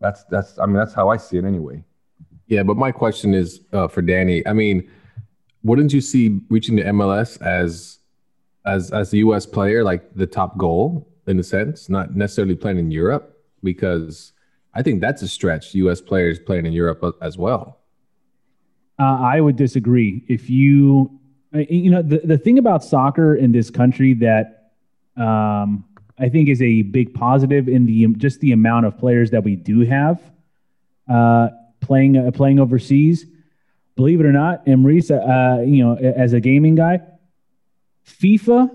[0.00, 0.58] that's that's.
[0.58, 1.84] I mean, that's how I see it anyway.
[2.46, 4.46] Yeah, but my question is uh, for Danny.
[4.46, 4.90] I mean,
[5.62, 7.98] wouldn't you see reaching the MLS as
[8.64, 9.44] as as a U.S.
[9.44, 13.38] player like the top goal in a sense, not necessarily playing in Europe?
[13.62, 14.33] Because
[14.74, 15.74] I think that's a stretch.
[15.74, 16.00] U.S.
[16.00, 17.80] players playing in Europe as well.
[18.98, 20.24] Uh, I would disagree.
[20.28, 21.18] If you,
[21.54, 24.72] uh, you know, the, the thing about soccer in this country that
[25.16, 25.84] um,
[26.18, 29.56] I think is a big positive in the just the amount of players that we
[29.56, 30.20] do have
[31.08, 31.48] uh,
[31.80, 33.26] playing uh, playing overseas.
[33.96, 37.00] Believe it or not, and Maurice, uh, you know, as a gaming guy,
[38.04, 38.68] FIFA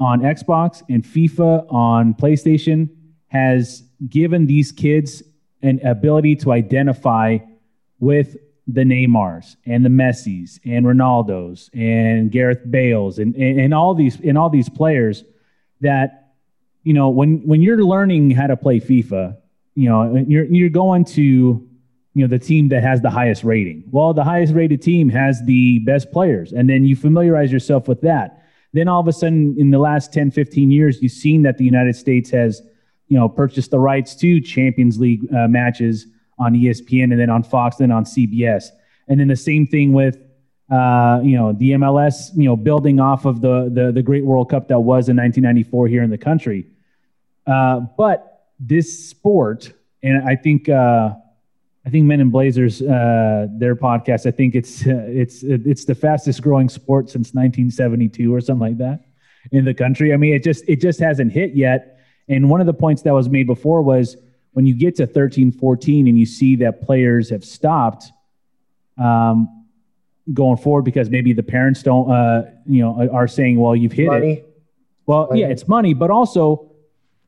[0.00, 2.88] on Xbox and FIFA on PlayStation
[3.28, 5.22] has given these kids
[5.62, 7.38] an ability to identify
[8.00, 13.94] with the Neymars and the Messis and Ronaldos and Gareth Bales and, and, and all
[13.94, 15.24] these and all these players
[15.80, 16.34] that
[16.84, 19.36] you know when when you're learning how to play FIFA,
[19.74, 21.68] you know you're you're going to
[22.14, 23.84] you know the team that has the highest rating.
[23.90, 28.00] Well, the highest rated team has the best players and then you familiarize yourself with
[28.02, 28.44] that.
[28.72, 31.64] Then all of a sudden in the last 10 15 years you've seen that the
[31.64, 32.62] United States has
[33.12, 36.06] you know purchased the rights to Champions League uh, matches
[36.38, 38.68] on ESPN and then on Fox, then on CBS.
[39.06, 40.16] And then the same thing with
[40.70, 44.48] uh, you know the MLS, you know, building off of the, the the great World
[44.48, 46.66] Cup that was in 1994 here in the country.
[47.46, 49.70] Uh, but this sport,
[50.02, 51.10] and I think uh,
[51.84, 55.94] I think Men in Blazers, uh, their podcast, I think it's uh, it's it's the
[55.94, 59.04] fastest growing sport since 1972 or something like that
[59.50, 60.14] in the country.
[60.14, 61.98] I mean, it just it just hasn't hit yet.
[62.28, 64.16] And one of the points that was made before was
[64.52, 68.12] when you get to 13, 14 and you see that players have stopped
[68.98, 69.66] um,
[70.32, 74.12] going forward because maybe the parents don't, uh, you know, are saying, well, you've hit
[74.12, 74.48] it.
[75.06, 75.40] Well, Money.
[75.40, 76.70] yeah, it's money, but also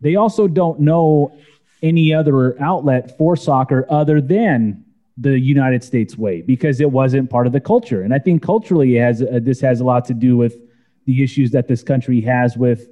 [0.00, 1.36] they also don't know
[1.82, 4.84] any other outlet for soccer other than
[5.16, 8.02] the United States way because it wasn't part of the culture.
[8.02, 10.56] And I think culturally, it has uh, this has a lot to do with
[11.06, 12.88] the issues that this country has with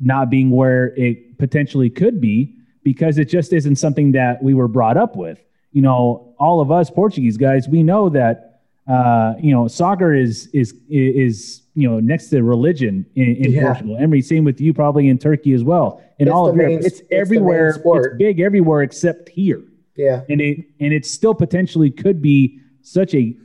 [0.00, 4.68] not being where it potentially could be because it just isn't something that we were
[4.68, 5.38] brought up with.
[5.72, 10.48] You know, all of us Portuguese guys, we know that uh, you know soccer is
[10.52, 13.66] is is you know next to religion in, in Yeah.
[13.66, 13.96] Portugal.
[14.00, 16.02] Emery, same with you, probably in Turkey as well.
[16.18, 17.68] In It's all of Europe, main- it's it's everywhere.
[17.84, 19.62] It's big everywhere except here
[19.96, 20.22] Yeah.
[20.28, 23.36] and it and it still potentially could be such a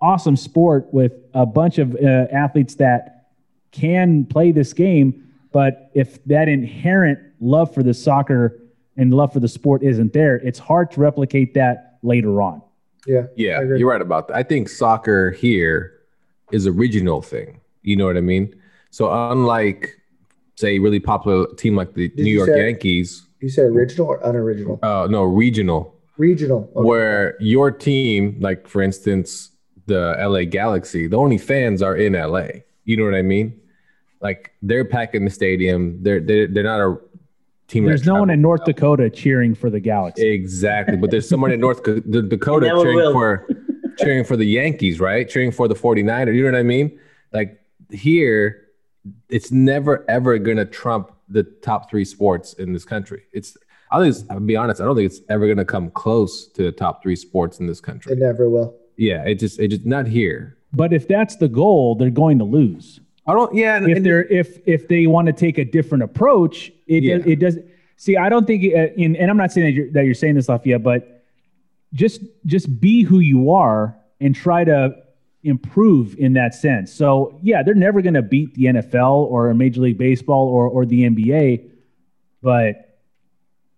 [0.00, 3.26] awesome sport with a bunch of uh, athletes that
[3.72, 8.60] can play this game but if that inherent love for the soccer
[8.96, 12.60] and love for the sport isn't there it's hard to replicate that later on
[13.06, 13.26] Yeah.
[13.36, 14.36] Yeah, you're right about that.
[14.36, 15.92] I think soccer here
[16.52, 17.60] is a regional thing.
[17.82, 18.54] You know what I mean?
[18.90, 19.96] So unlike,
[20.56, 24.78] say, really popular team like the New York say- Yankees, You said original or unoriginal?
[24.82, 26.68] uh, no, regional, Regional.
[26.76, 26.86] Okay.
[26.88, 29.50] where your team, like for instance,
[29.86, 32.48] the LA Galaxy, the only fans are in LA.
[32.84, 33.59] You know what I mean?
[34.20, 36.02] Like they're packing the stadium.
[36.02, 36.98] They're they're, they're not a
[37.68, 37.84] team.
[37.84, 41.60] there's no one in north dakota cheering for the galaxy Exactly, but there's someone in
[41.60, 43.12] North the Dakota cheering will.
[43.12, 43.48] for
[43.98, 45.28] cheering for the Yankees, right?
[45.28, 46.34] Cheering for the 49ers.
[46.34, 46.98] You know what I mean?
[47.32, 48.68] Like here,
[49.28, 53.22] it's never ever gonna trump the top three sports in this country.
[53.32, 53.56] It's
[53.92, 56.62] I think it's, I'll be honest, I don't think it's ever gonna come close to
[56.62, 58.12] the top three sports in this country.
[58.12, 58.76] It never will.
[58.96, 60.58] Yeah, it just it just not here.
[60.72, 62.99] But if that's the goal, they're going to lose.
[63.26, 63.54] I don't.
[63.54, 67.18] Yeah, If and- they're if if they want to take a different approach, it Yeah.
[67.18, 67.58] does, it does.
[67.96, 70.34] See, I don't think, uh, in, and I'm not saying that you're, that you're saying
[70.36, 71.22] this, Lafayette, but
[71.92, 74.94] just just be who you are and try to
[75.42, 76.92] improve in that sense.
[76.92, 80.86] So yeah, they're never going to beat the NFL or Major League Baseball or or
[80.86, 81.62] the NBA,
[82.42, 82.98] but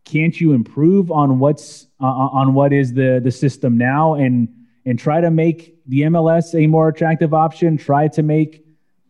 [0.05, 4.48] can't you improve on what's uh, on what is the the system now and
[4.85, 7.76] and try to make the MLS a more attractive option?
[7.76, 8.64] Try to make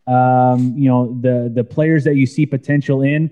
[0.07, 3.31] um, you know the the players that you see potential in,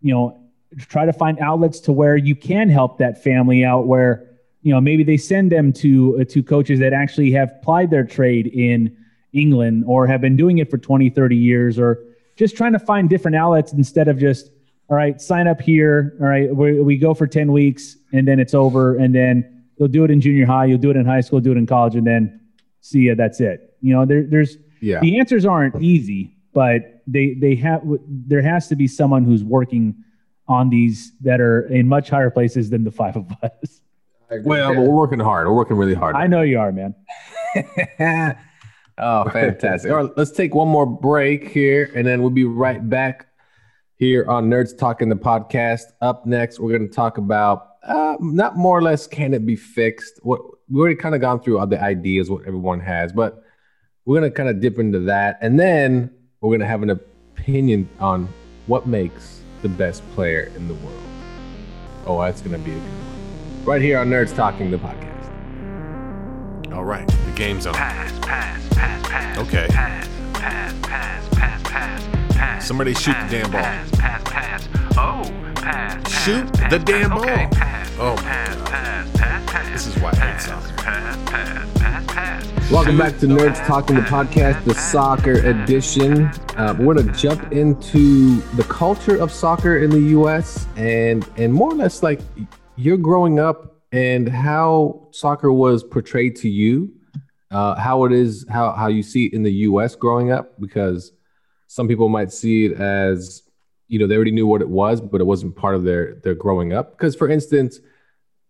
[0.00, 0.42] you know,
[0.78, 4.28] try to find outlets to where you can help that family out where
[4.62, 8.04] you know maybe they send them to uh, to coaches that actually have plied their
[8.04, 8.96] trade in
[9.32, 12.04] England or have been doing it for 20 30 years or
[12.36, 14.50] just trying to find different outlets instead of just
[14.88, 16.16] all right sign up here.
[16.20, 19.88] All right we, we go for 10 weeks and then it's over and then you'll
[19.88, 21.96] do it in junior high you'll do it in high school do it in college
[21.96, 22.40] and then
[22.80, 23.76] see ya that's it.
[23.80, 28.68] You know there, there's yeah, the answers aren't easy, but they they have there has
[28.68, 29.94] to be someone who's working
[30.48, 33.80] on these that are in much higher places than the five of us.
[34.44, 35.46] Well, but we're working hard.
[35.46, 36.16] We're working really hard.
[36.16, 36.94] I know you are, man.
[38.98, 39.90] oh, fantastic.
[39.90, 43.26] All right, let's take one more break here, and then we'll be right back
[43.96, 45.82] here on Nerds Talking the podcast.
[46.00, 49.56] Up next, we're going to talk about uh, not more or less can it be
[49.56, 50.18] fixed.
[50.22, 50.40] What
[50.70, 53.42] we already kind of gone through all the ideas what everyone has, but
[54.04, 56.10] we're going to kind of dip into that, and then
[56.40, 58.28] we're going to have an opinion on
[58.66, 61.02] what makes the best player in the world.
[62.06, 63.64] Oh, that's going to be a good one.
[63.64, 65.10] Right here on Nerds Talking the podcast.
[66.72, 67.74] All right, the game's on.
[67.74, 69.38] Pass, pass, pass, pass.
[69.38, 69.66] Okay.
[69.70, 72.66] Pass, pass, pass, pass, pass, pass.
[72.66, 73.60] Somebody shoot the damn ball.
[73.60, 74.68] Pass, pass, pass.
[74.96, 75.22] Oh,
[75.54, 76.02] pass.
[76.02, 76.84] pass, Shoot pass, the pass.
[76.84, 77.48] damn Okay, ball.
[77.52, 79.70] pass, Oh, my pass, pass, pass, pass.
[79.72, 80.74] This is why I hate pass, soccer.
[80.82, 82.70] Pass, pass, pass, pass.
[82.72, 86.24] Welcome back to Nerds Talking the podcast, the soccer edition.
[86.56, 90.66] Uh, we're going to jump into the culture of soccer in the U.S.
[90.76, 92.20] and and more or less like
[92.76, 96.90] you're growing up and how soccer was portrayed to you,
[97.52, 99.94] uh, how it is, how how you see it in the U.S.
[99.94, 101.12] growing up, because
[101.72, 103.44] some people might see it as
[103.88, 106.34] you know they already knew what it was, but it wasn't part of their their
[106.34, 106.90] growing up.
[106.90, 107.80] Because for instance,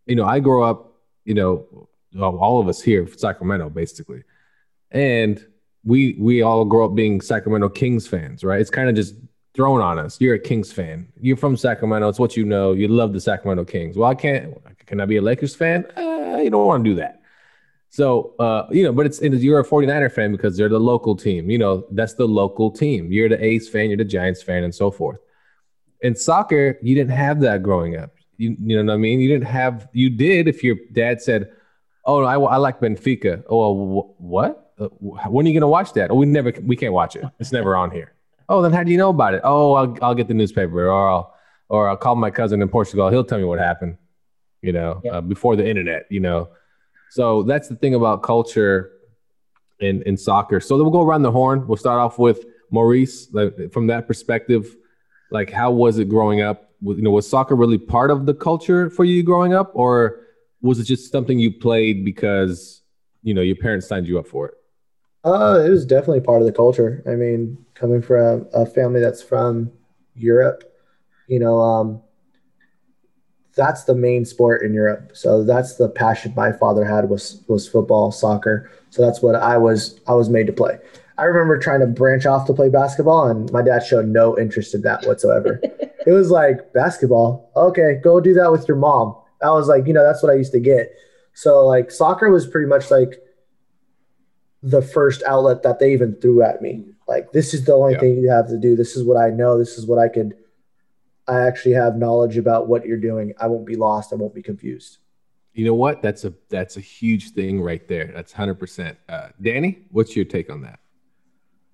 [0.06, 1.88] you know I grew up, you know,
[2.20, 4.24] all of us here, Sacramento, basically,
[4.90, 5.44] and
[5.84, 8.60] we we all grow up being Sacramento Kings fans, right?
[8.60, 9.14] It's kind of just
[9.54, 10.20] thrown on us.
[10.20, 11.06] You're a Kings fan.
[11.20, 12.08] You're from Sacramento.
[12.08, 12.72] It's what you know.
[12.72, 13.96] You love the Sacramento Kings.
[13.96, 14.52] Well, I can't.
[14.86, 15.86] Can I be a Lakers fan?
[15.96, 17.21] Uh, you don't want to do that.
[17.92, 21.50] So, uh, you know, but it's you're a 49er fan because they're the local team.
[21.50, 23.12] You know, that's the local team.
[23.12, 25.18] You're the A's fan, you're the Giants fan, and so forth.
[26.00, 28.14] In soccer, you didn't have that growing up.
[28.38, 29.20] You, you know what I mean?
[29.20, 31.50] You didn't have, you did if your dad said,
[32.06, 33.44] Oh, I, I like Benfica.
[33.46, 33.74] Oh,
[34.16, 34.72] wh- what?
[34.80, 34.86] Uh,
[35.28, 36.10] when are you going to watch that?
[36.10, 37.24] Oh, we never, we can't watch it.
[37.40, 38.14] It's never on here.
[38.48, 39.42] Oh, then how do you know about it?
[39.44, 41.34] Oh, I'll, I'll get the newspaper or I'll,
[41.68, 43.10] or I'll call my cousin in Portugal.
[43.10, 43.98] He'll tell me what happened,
[44.62, 45.12] you know, Yeah.
[45.18, 46.48] uh, before the internet, you know.
[47.12, 48.92] So that's the thing about culture
[49.80, 50.60] in, in soccer.
[50.60, 51.66] So we'll go around the horn.
[51.66, 54.74] We'll start off with Maurice, like, from that perspective.
[55.30, 56.70] Like, how was it growing up?
[56.80, 60.20] You know, was soccer really part of the culture for you growing up, or
[60.62, 62.80] was it just something you played because
[63.22, 64.54] you know your parents signed you up for it?
[65.22, 67.02] Uh, it was definitely part of the culture.
[67.06, 69.70] I mean, coming from a family that's from
[70.14, 70.64] Europe,
[71.28, 72.02] you know, um,
[73.54, 75.10] that's the main sport in Europe.
[75.14, 78.70] So that's the passion my father had was was football, soccer.
[78.90, 80.78] So that's what I was I was made to play.
[81.18, 84.74] I remember trying to branch off to play basketball, and my dad showed no interest
[84.74, 85.60] in that whatsoever.
[86.06, 87.50] it was like basketball.
[87.54, 89.14] Okay, go do that with your mom.
[89.42, 90.94] I was like, you know, that's what I used to get.
[91.34, 93.20] So like soccer was pretty much like
[94.62, 96.84] the first outlet that they even threw at me.
[97.08, 98.00] Like, this is the only Yeah.
[98.00, 98.76] thing you have to do.
[98.76, 99.58] This is what I know.
[99.58, 100.34] This is what I could.
[101.28, 103.32] I actually have knowledge about what you're doing.
[103.38, 104.12] I won't be lost.
[104.12, 104.98] I won't be confused.
[105.54, 106.02] You know what?
[106.02, 108.10] That's a that's a huge thing right there.
[108.14, 108.98] That's hundred percent.
[109.08, 110.80] Uh, Danny, what's your take on that?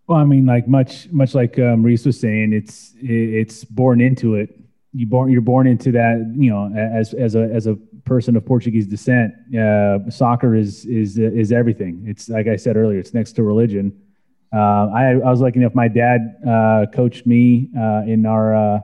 [0.08, 4.34] Well, I mean, like much much like um, Reese was saying, it's it's born into
[4.34, 4.58] it.
[4.92, 6.34] You born you're born into that.
[6.36, 11.18] You know, as as a as a person of Portuguese descent, uh, soccer is is
[11.18, 12.04] is everything.
[12.06, 13.96] It's like I said earlier, it's next to religion.
[14.52, 15.74] Uh, I I was lucky enough.
[15.74, 18.80] My dad uh, coached me uh, in our uh,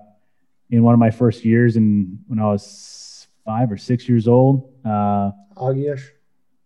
[0.75, 4.73] in one of my first years, and when I was five or six years old.
[4.85, 5.31] Uh,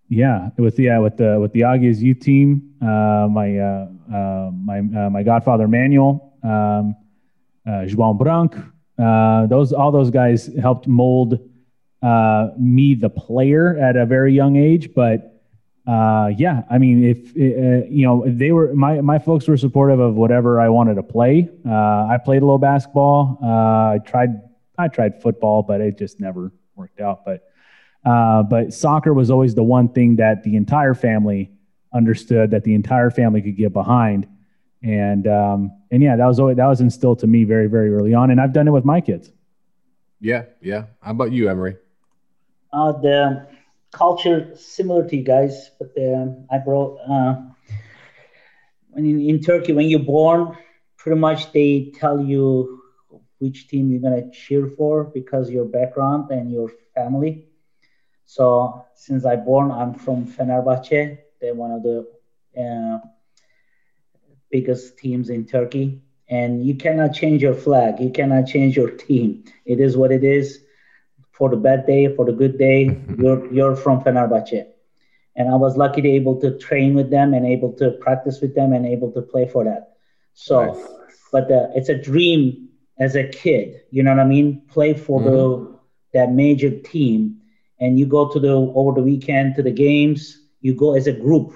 [0.09, 4.51] yeah, with the yeah, with the with the Aguias youth team, uh, my uh, uh,
[4.53, 6.97] my uh, my godfather Manuel, um,
[7.67, 8.63] uh, João Branco,
[8.99, 11.39] uh, those all those guys helped mold
[12.03, 14.95] uh, me the player at a very young age.
[14.95, 15.38] But
[15.89, 20.01] uh, yeah, I mean, if uh, you know, they were my my folks were supportive
[20.01, 21.49] of whatever I wanted to play.
[21.67, 23.39] Uh, I played a little basketball.
[23.43, 24.43] Uh, I tried
[24.77, 27.25] I tried football, but it just never worked out.
[27.25, 27.49] But
[28.05, 31.53] uh, but soccer was always the one thing that the entire family
[31.95, 34.29] understood that the entire family could get behind.
[34.83, 38.13] And um, and yeah, that was always, that was instilled to me very very early
[38.13, 39.33] on, and I've done it with my kids.
[40.21, 40.85] Yeah, yeah.
[41.01, 41.77] How about you, Emery?
[42.75, 43.49] Uh, the
[43.99, 47.35] culture similar to you guys, but the, I brought uh,
[48.97, 50.57] in, in Turkey when you're born,
[50.97, 52.81] pretty much they tell you
[53.39, 57.45] which team you're gonna cheer for because your background and your family.
[58.27, 61.19] So since I born, I'm from Fenerbahce.
[61.41, 62.07] They're one of the
[62.59, 62.99] uh,
[64.51, 68.01] biggest teams in Turkey, and you cannot change your flag.
[68.01, 69.45] You cannot change your team.
[69.65, 70.61] It is what it is.
[71.39, 74.65] For the bad day, for the good day, you're you're from Fenerbahce,
[75.37, 78.55] and I was lucky to able to train with them and able to practice with
[78.55, 79.91] them and able to play for that.
[80.35, 80.87] So, Nice.
[81.33, 82.69] but uh, it's a dream
[82.99, 83.81] as a kid.
[83.91, 84.63] You know what I mean?
[84.69, 85.67] Play for the
[86.15, 87.37] that major team,
[87.81, 90.39] and you go to the over the weekend to the games.
[90.61, 91.53] You go as a group.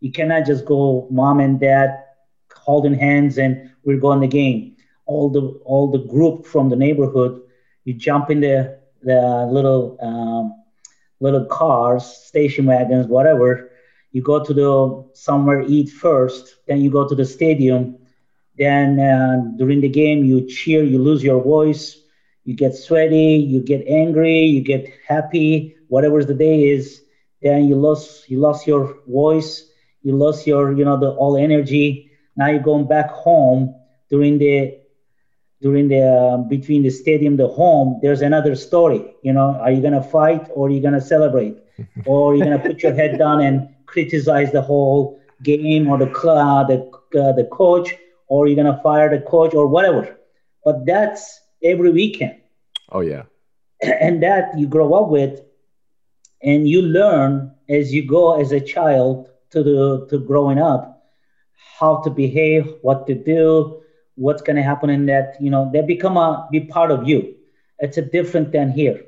[0.00, 1.96] You cannot just go mom and dad
[2.56, 4.76] holding hands and we're going the game.
[5.06, 7.40] All the all the group from the neighborhood,
[7.84, 10.64] you jump in the the little um,
[11.20, 13.70] little cars, station wagons, whatever.
[14.12, 17.98] You go to the somewhere eat first, then you go to the stadium.
[18.58, 21.96] Then uh, during the game, you cheer, you lose your voice,
[22.44, 27.02] you get sweaty, you get angry, you get happy, whatever the day is.
[27.40, 29.70] Then you lost you lost your voice,
[30.02, 32.10] you lost your you know the all energy.
[32.36, 33.74] Now you're going back home
[34.10, 34.81] during the
[35.62, 39.80] during the uh, between the stadium the home there's another story you know are you
[39.80, 41.56] going to fight or are you going to celebrate?
[42.06, 45.98] Or are you going to put your head down and criticize the whole game or
[45.98, 46.78] the cl- the
[47.20, 47.94] uh, the coach
[48.28, 50.16] or you're going to fire the coach or whatever.
[50.64, 52.36] But that's every weekend.
[52.90, 53.24] Oh yeah.
[53.82, 55.40] and that you grow up with
[56.42, 61.02] and you learn as you go as a child to the to growing up
[61.78, 63.81] how to behave what to do
[64.16, 67.34] what's going to happen in that you know they become a be part of you.
[67.78, 69.00] It's a different than here.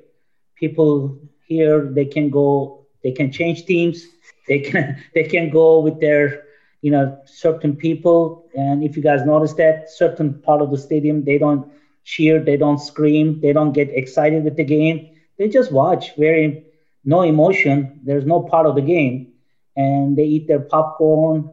[0.57, 4.07] People here they can go they can change teams.
[4.49, 6.45] They can they can go with their
[6.83, 8.45] you know certain people.
[8.55, 11.67] And if you guys notice that certain part of the stadium they don't
[12.05, 15.11] cheer they don't scream they don't get excited with the game.
[15.39, 16.65] They just watch very
[17.05, 18.01] no emotion.
[18.05, 19.33] There's no part of the game.
[19.77, 21.51] And they eat their popcorn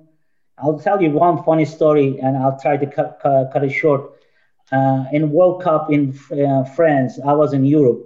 [0.60, 4.14] i'll tell you one funny story and i'll try to cut, cut, cut it short.
[4.72, 8.06] Uh, in world cup in uh, france i was in europe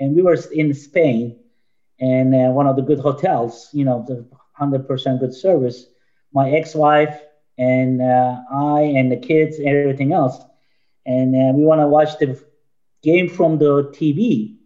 [0.00, 1.36] and we were in spain
[2.00, 4.24] and uh, one of the good hotels you know the
[4.60, 5.86] 100% good service.
[6.32, 7.20] My ex-wife
[7.58, 10.38] and uh, i and the kids and everything else.
[11.06, 12.42] And uh, we want to watch the
[13.02, 14.56] game from the tv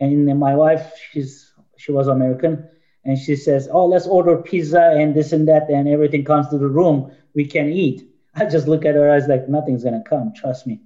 [0.00, 2.68] and my wife she's she was american
[3.06, 6.58] and she says oh let's order pizza and this and that and everything comes to
[6.58, 7.12] the room.
[7.34, 8.08] We can eat.
[8.34, 10.80] I just look at her eyes like nothing's gonna come trust me.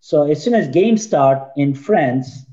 [0.00, 2.44] So as soon as games start in france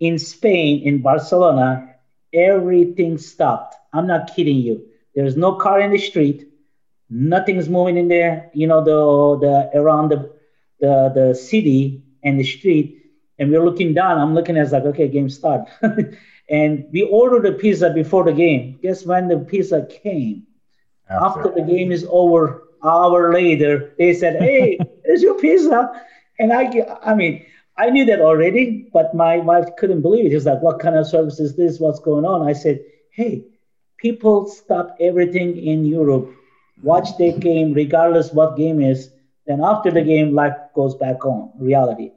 [0.00, 1.88] in spain in barcelona
[2.34, 3.74] everything stopped.
[3.92, 4.86] I'm not kidding you.
[5.14, 6.44] There's no car in the street.
[7.08, 10.30] Nothing's moving in there you know the the around the
[10.80, 13.05] the, the city and the street
[13.38, 14.18] and we're looking down.
[14.18, 15.68] I'm looking at like, okay, game start.
[16.50, 18.78] and we ordered the pizza before the game.
[18.82, 20.46] Guess when the pizza came?
[21.08, 26.02] After, the game is over, hour later, they said, "Hey, there's your pizza."
[26.38, 26.70] And I,
[27.02, 27.44] I mean,
[27.76, 30.30] I knew that already, but my wife couldn't believe it.
[30.30, 31.78] He was like, "What kind of service is this?
[31.78, 32.80] What's going on?" I said,
[33.10, 33.44] "Hey,
[33.98, 36.30] people stop everything in Europe,
[36.82, 39.10] watch the game, regardless what game is.
[39.46, 42.12] Then after the game, life goes back on reality."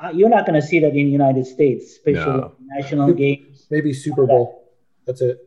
[0.00, 2.52] Uh, you're not going to see that in the United States, especially No.
[2.76, 3.66] national games.
[3.70, 4.72] Maybe Super Bowl.
[5.06, 5.38] That's it.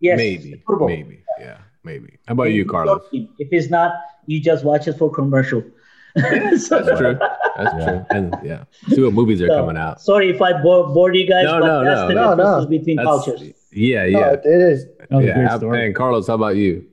[0.00, 0.52] Yes, maybe.
[0.52, 0.88] Super Bowl.
[0.88, 1.22] Maybe.
[1.38, 1.58] Yeah.
[1.84, 2.18] Maybe.
[2.26, 3.02] How about you, Carlos?
[3.12, 3.92] If it's not,
[4.26, 5.62] you just watch it for commercial.
[6.16, 7.18] So- That's true.
[7.56, 7.84] That's Yeah.
[7.86, 8.04] true.
[8.10, 10.00] And yeah, see what movies are so, coming out.
[10.00, 12.66] Sorry if I bo- bored you guys, No, but no, no, the no, no.
[12.66, 13.42] between That's, cultures.
[13.72, 14.32] yeah, No, yeah.
[14.32, 14.86] it is.
[14.98, 15.34] That was yeah.
[15.34, 15.86] great how- story.
[15.86, 16.84] And Carlos, how about you?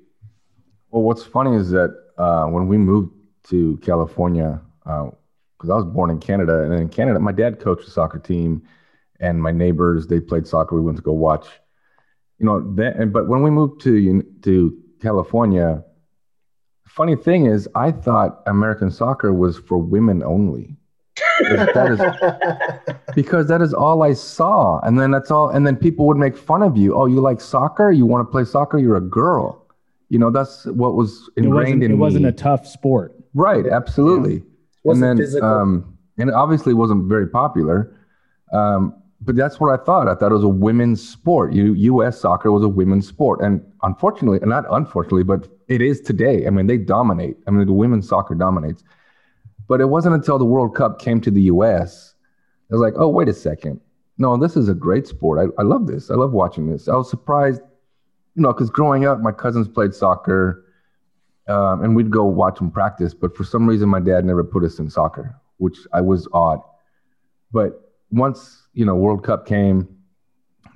[0.91, 3.11] Well, what's funny is that uh, when we moved
[3.49, 4.61] to California,
[5.57, 8.61] because I was born in Canada, and in Canada, my dad coached a soccer team,
[9.19, 10.75] and my neighbors they played soccer.
[10.75, 11.47] We went to go watch,
[12.39, 15.83] you know, then, but when we moved to to California,
[16.85, 20.75] funny thing is, I thought American soccer was for women only.
[21.39, 26.05] that is, because that is all I saw, and then that's all, and then people
[26.07, 26.95] would make fun of you.
[26.95, 27.91] Oh, you like soccer?
[27.91, 28.77] You want to play soccer?
[28.77, 29.63] You're a girl.
[30.09, 33.15] You know, that's what was ingrained it in It wasn't a tough sport.
[33.33, 34.37] Right, absolutely.
[34.37, 34.46] Yeah.
[34.87, 35.47] Wasn't and then, physical.
[35.49, 37.93] um, and it obviously wasn't very popular.
[38.51, 40.07] Um, but that's what I thought.
[40.07, 41.53] I thought it was a women's sport.
[41.53, 42.19] U- U.S.
[42.19, 46.45] soccer was a women's sport, and unfortunately, not unfortunately, but it is today.
[46.45, 47.37] I mean, they dominate.
[47.47, 48.83] I mean, the women's soccer dominates.
[49.67, 52.13] But it wasn't until the World Cup came to the U.S.
[52.71, 53.81] I was like, oh, wait a second.
[54.17, 55.39] No, this is a great sport.
[55.57, 56.09] I, I love this.
[56.09, 56.87] I love watching this.
[56.87, 57.61] I was surprised,
[58.35, 60.63] you know, because growing up, my cousins played soccer
[61.47, 63.13] um, and we'd go watch them practice.
[63.13, 66.61] But for some reason, my dad never put us in soccer, which I was odd.
[67.51, 69.87] But once you know World Cup came,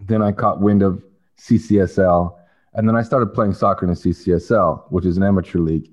[0.05, 1.03] then I caught wind of
[1.38, 2.36] CCSL,
[2.74, 5.91] and then I started playing soccer in the CCSL, which is an amateur league.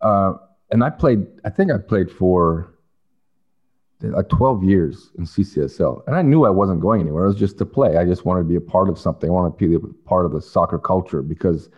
[0.00, 0.34] Uh,
[0.70, 1.26] and I played.
[1.44, 2.74] I think I played for
[4.00, 7.24] like 12 years in CCSL, and I knew I wasn't going anywhere.
[7.24, 7.96] It was just to play.
[7.96, 9.28] I just wanted to be a part of something.
[9.28, 11.68] I wanted to be a part of the soccer culture because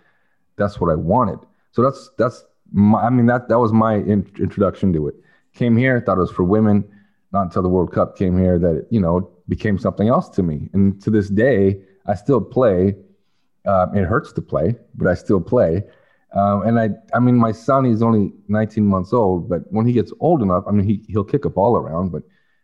[0.56, 1.38] that's what I wanted.
[1.72, 5.14] So that's that's my, I mean that that was my in, introduction to it.
[5.54, 6.88] Came here, thought it was for women.
[7.32, 10.42] Not until the World Cup came here that it, you know became something else to
[10.42, 10.70] me.
[10.72, 12.96] And to this day, I still play.
[13.66, 15.82] Um, it hurts to play, but I still play.
[16.32, 19.92] Um, and I, I mean, my son, he's only 19 months old, but when he
[19.92, 22.22] gets old enough, I mean, he, he'll kick a ball around, but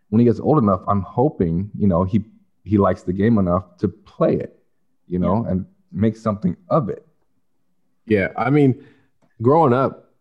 [0.08, 2.24] when he gets old enough, I'm hoping, you know, he,
[2.64, 4.56] he likes the game enough to play it,
[5.08, 7.04] you know, and make something of it.
[8.06, 8.86] Yeah, I mean,
[9.42, 10.12] growing up,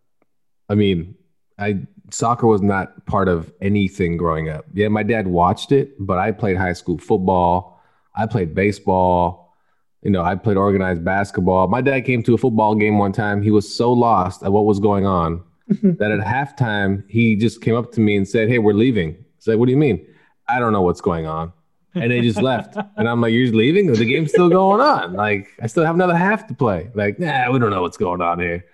[0.70, 1.16] I mean,
[1.58, 4.66] I soccer was not part of anything growing up.
[4.74, 7.82] Yeah, my dad watched it, but I played high school football.
[8.16, 9.54] I played baseball.
[10.02, 11.68] You know, I played organized basketball.
[11.68, 13.42] My dad came to a football game one time.
[13.42, 15.94] He was so lost at what was going on mm-hmm.
[15.96, 19.24] that at halftime he just came up to me and said, "Hey, we're leaving." I
[19.40, 20.06] said, "What do you mean?"
[20.48, 21.54] I don't know what's going on.
[21.96, 22.78] And they just left.
[22.98, 23.92] And I'm like, You're just leaving?
[23.92, 25.14] The game's still going on.
[25.14, 26.90] Like, I still have another half to play.
[26.94, 28.66] Like, nah, we don't know what's going on here.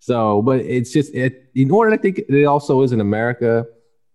[0.00, 1.50] So, but it's just it.
[1.52, 3.66] You know what I think it also is in America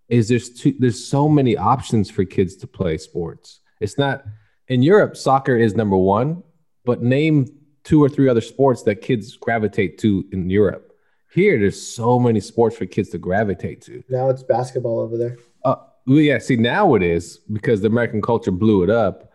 [0.09, 3.61] is there's two, there's so many options for kids to play sports.
[3.79, 4.25] It's not
[4.67, 5.15] in Europe.
[5.15, 6.43] Soccer is number one,
[6.85, 7.47] but name
[7.83, 10.91] two or three other sports that kids gravitate to in Europe.
[11.31, 14.03] Here, there's so many sports for kids to gravitate to.
[14.09, 15.37] now it's basketball over there.
[15.63, 15.75] Uh,
[16.07, 16.39] well, yeah.
[16.39, 19.31] See, now it is because the American culture blew it up,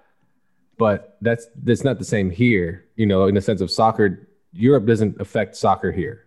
[0.78, 2.86] but that's that's not the same here.
[2.96, 6.24] You know, in the sense of soccer, Europe doesn't affect soccer here.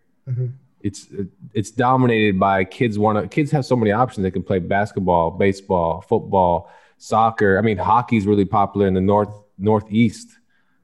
[0.81, 1.07] It's
[1.53, 2.99] it's dominated by kids.
[2.99, 4.23] Want to kids have so many options.
[4.23, 7.57] They can play basketball, baseball, football, soccer.
[7.57, 10.27] I mean, hockey's really popular in the north northeast.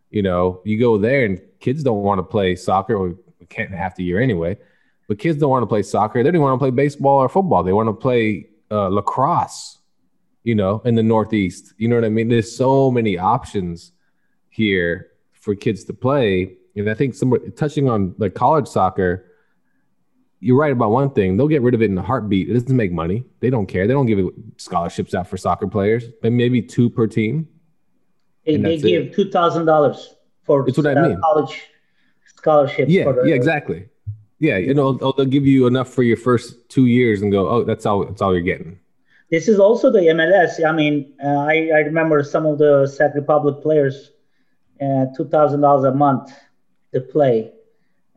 [0.10, 2.96] You know, you go there and kids don't want to play soccer.
[2.96, 4.58] Or we can't half the year anyway.
[5.08, 6.24] But kids don't want to play soccer.
[6.24, 7.64] They don't want to play baseball or football.
[7.64, 9.80] They want to play uh, lacrosse,
[10.44, 11.74] you know, in the Northeast.
[11.78, 12.30] You know what I mean?
[12.30, 13.92] There's so many options
[14.50, 16.56] here for kids to play.
[16.76, 19.29] And I think some touching on like college soccer,
[20.40, 21.38] you're right about one thing.
[21.38, 22.50] They'll get rid of it in a heartbeat.
[22.50, 23.26] It doesn't make money.
[23.40, 23.88] They don't care.
[23.88, 27.48] They don't give scholarships out for soccer players, but maybe two per team.
[28.46, 31.20] They, And they give two thousand dollars for That's what I mean.
[31.22, 31.62] college
[32.36, 32.90] scholarships.
[32.90, 33.88] Yeah, for the, yeah, exactly.
[34.40, 37.50] Yeah, you know, they'll, they'll give you enough for your first two years and go,
[37.50, 38.06] oh, that's all.
[38.06, 38.80] That's all you're getting.
[39.30, 40.66] This is also the MLS.
[40.66, 44.12] I mean, uh, I, I remember some of the Czech Republic players,
[44.82, 46.32] uh, two thousand dollars a month
[46.94, 47.52] to play,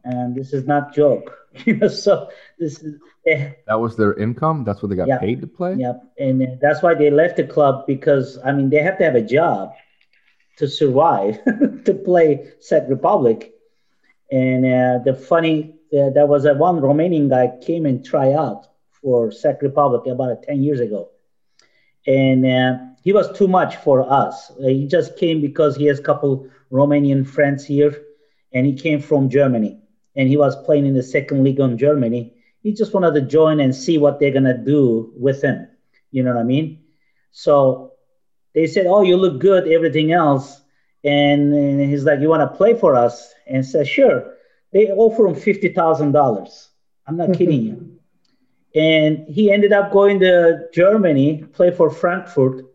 [0.04, 1.41] and this is not joke.
[1.66, 2.28] you know, so
[2.58, 2.94] this is
[3.26, 4.64] eh, That was their income.
[4.64, 5.18] That's what they got Yeah.
[5.18, 5.76] paid to play.
[5.76, 9.04] yeah, and uh, that's why they left the club because I mean they have to
[9.04, 9.70] have a job
[10.58, 11.38] to survive
[11.86, 13.52] to play Czech Republic,
[14.30, 18.66] and uh, the funny uh, there was a one Romanian guy came and try out
[19.00, 21.08] for Czech Republic about ten years ago,
[22.06, 24.50] and uh, he was too much for us.
[24.62, 27.94] Uh, he just came because he has a couple Romanian friends here,
[28.52, 29.78] and he came from Germany,
[30.16, 32.34] and he was playing in the second league in Germany.
[32.62, 35.68] He just wanted to join and see what they're gonna do with him.
[36.10, 36.80] You know what I mean?
[37.30, 37.92] So
[38.54, 40.60] they said, "Oh, you look good, everything else,"
[41.04, 44.34] and, and he's like, "You want to play for us?" And said, "Sure."
[44.72, 46.70] They offer him fifty thousand dollars.
[47.06, 47.88] I'm not kidding you.
[48.74, 52.68] And he ended up going to Germany, play for Frankfurt, oh,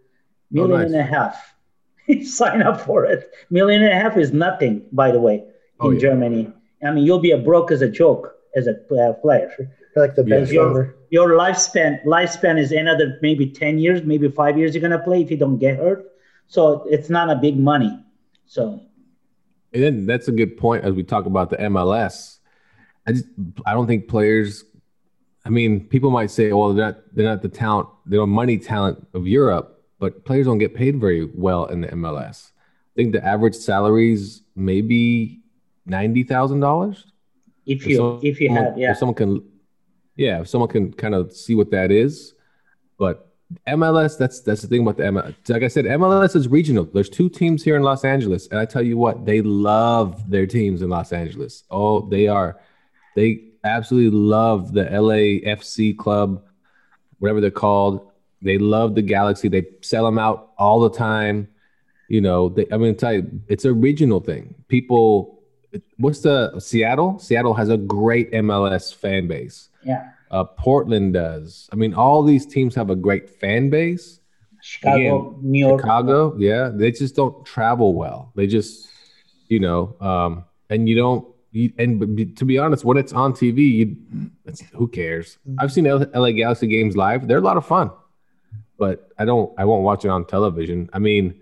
[0.52, 0.92] million nice.
[0.92, 1.56] and a half.
[2.06, 3.32] He signed up for it.
[3.50, 5.44] Million and a half is nothing, by the way,
[5.80, 6.00] oh, in Oh, yeah.
[6.00, 6.54] Germany.
[6.84, 9.52] I mean, you'll be a broke as a joke as a uh, player.
[9.96, 10.38] Like the Yeah.
[10.38, 15.04] bench Your, your lifespan lifespan is another maybe 10 years, maybe five years you're gonna
[15.04, 16.06] play if you don't get hurt.
[16.48, 17.98] So it's not a big money.
[18.46, 18.82] So
[19.74, 22.38] And then that's a good point as we talk about the MLS.
[23.08, 23.26] I just
[23.66, 24.64] I don't think players.
[25.46, 28.58] I mean, people might say, "Well, they're not they're not the talent, they're not money
[28.58, 32.52] talent of Europe," but players don't get paid very well in the MLS.
[32.52, 35.42] I think the average salaries maybe
[35.88, 37.06] ninety thousand dollars.
[37.66, 39.44] If you if you have yeah, if someone can,
[40.16, 42.34] yeah, if someone can kind of see what that is,
[42.98, 43.28] but
[43.66, 45.36] MLS, that's that's the thing about the MLS.
[45.48, 46.86] Like I said, MLS is regional.
[46.86, 50.46] There's two teams here in Los Angeles, and I tell you what, they love their
[50.46, 51.64] teams in Los Angeles.
[51.72, 52.60] Oh, they are,
[53.16, 56.44] they absolutely love the LAFC club,
[57.20, 58.12] whatever they're called.
[58.42, 59.48] They love the Galaxy.
[59.48, 61.48] They sell them out all the time.
[62.10, 64.56] You know, they, I'm going to tell you, it's a regional thing.
[64.68, 65.37] People,
[65.98, 67.20] what's the Seattle?
[67.20, 69.70] Seattle has a great MLS fan base.
[69.84, 70.10] Yeah.
[70.30, 71.70] Uh, Portland does.
[71.72, 74.20] I mean, all these teams have a great fan base.
[74.62, 78.34] Chicago, Again, New York, Chicago, yeah, they just don't travel well.
[78.36, 78.90] They just,
[79.48, 81.28] you know, um, and you don't.
[81.52, 83.96] You, and to be honest, when it's on TV, you,
[84.74, 85.38] who cares?
[85.58, 87.92] I've seen LA Galaxy games live; they're a lot of fun,
[88.78, 89.54] but I don't.
[89.58, 90.90] I won't watch it on television.
[90.92, 91.40] I mean,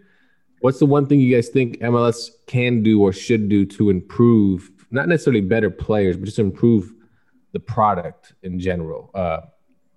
[0.65, 4.71] what's the one thing you guys think MLS can do or should do to improve?
[4.89, 6.91] Not necessarily better players, but just improve
[7.51, 9.11] the product in general.
[9.13, 9.41] Uh,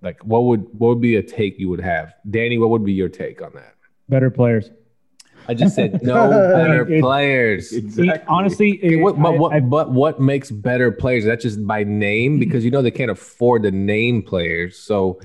[0.03, 2.59] like what would what would be a take you would have, Danny?
[2.59, 3.77] What would be your take on that?
[4.11, 4.71] Better players.
[5.49, 7.73] I just said no better it, players.
[7.73, 8.27] Exactly.
[8.29, 11.25] Honestly, it, what, but, I, what, I, but what makes better players?
[11.25, 14.79] That's just by name because you know they can't afford to name players.
[14.79, 15.19] So,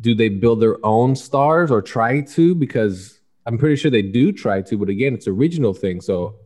[0.00, 2.54] do they build their own stars or try to?
[2.54, 3.19] Because
[3.50, 6.00] I'm pretty sure they do try to, but again, it's a regional thing.
[6.00, 6.36] So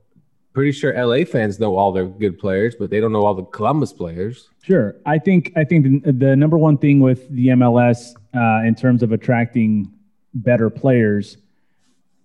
[0.55, 3.45] pretty sure LA fans know all their good players, but they don't know all the
[3.45, 4.49] Columbus players.
[4.63, 8.75] Sure, I think I think the, the number one thing with the MLS uh, in
[8.75, 9.93] terms of attracting
[10.33, 11.37] better players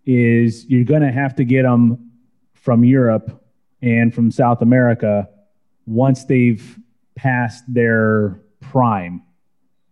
[0.06, 2.12] is you're going to have to get them
[2.54, 3.44] from Europe
[3.82, 5.28] and from South America
[5.86, 6.80] once they've
[7.16, 9.24] passed their prime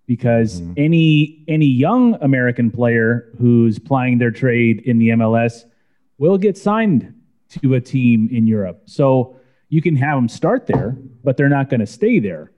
[0.07, 0.73] because mm-hmm.
[0.77, 5.63] any any young American player who's plying their trade in the MLS
[6.17, 7.13] will get signed
[7.61, 8.81] to a team in Europe.
[8.85, 9.37] So
[9.69, 12.51] you can have them start there, but they're not going to stay there.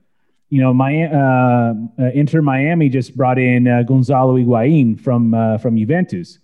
[0.48, 5.58] You know, my uh, uh, Inter Miami just brought in uh, Gonzalo Higuain from uh,
[5.58, 6.38] from Juventus.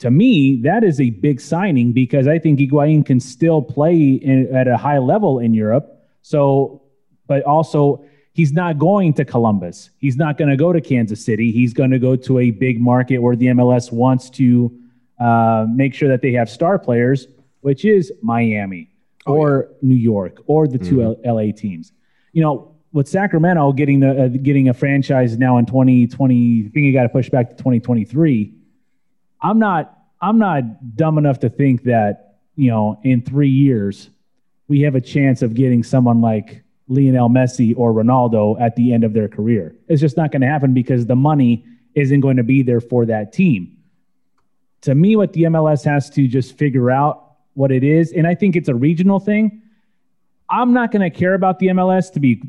[0.00, 4.54] To me, that is a big signing because I think Higuain can still play in,
[4.54, 6.06] at a high level in Europe.
[6.22, 6.82] So,
[7.26, 8.04] but also
[8.38, 9.90] he's not going to Columbus.
[9.98, 11.50] He's not going to go to Kansas City.
[11.50, 14.72] He's going to go to a big market where the MLS wants to
[15.18, 17.26] uh, make sure that they have star players
[17.60, 18.88] which is Miami
[19.26, 19.88] oh, or yeah.
[19.88, 21.28] New York or the 2 mm-hmm.
[21.28, 21.92] LA teams.
[22.32, 26.84] You know, with Sacramento getting the uh, getting a franchise now in 2020, I think
[26.84, 28.54] you got to push back to 2023.
[29.42, 34.10] I'm not I'm not dumb enough to think that you know in three years
[34.68, 39.04] we have a chance of getting someone like Lionel Messi or Ronaldo at the end
[39.04, 39.74] of their career.
[39.88, 41.64] It's just not going to happen because the money
[41.94, 43.76] isn't going to be there for that team.
[44.82, 48.12] To me, what the MLS has to just figure out what it is.
[48.12, 49.62] And I think it's a regional thing.
[50.48, 52.42] I'm not going to care about the MLS, to be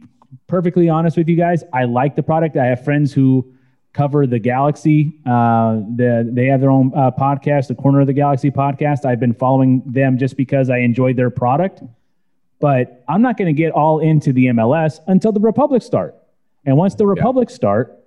[0.48, 1.64] perfectly honest with you guys.
[1.74, 2.56] I like the product.
[2.56, 3.52] I have friends who
[3.94, 5.20] cover the Galaxy.
[5.26, 9.04] Uh, the, they have their own uh, podcast, the Corner of the Galaxy podcast.
[9.04, 11.82] I've been following them just because I enjoyed their product.
[12.60, 16.16] But I'm not going to get all into the MLS until the Republic start.
[16.66, 17.56] And once the Republic yeah.
[17.56, 18.00] start,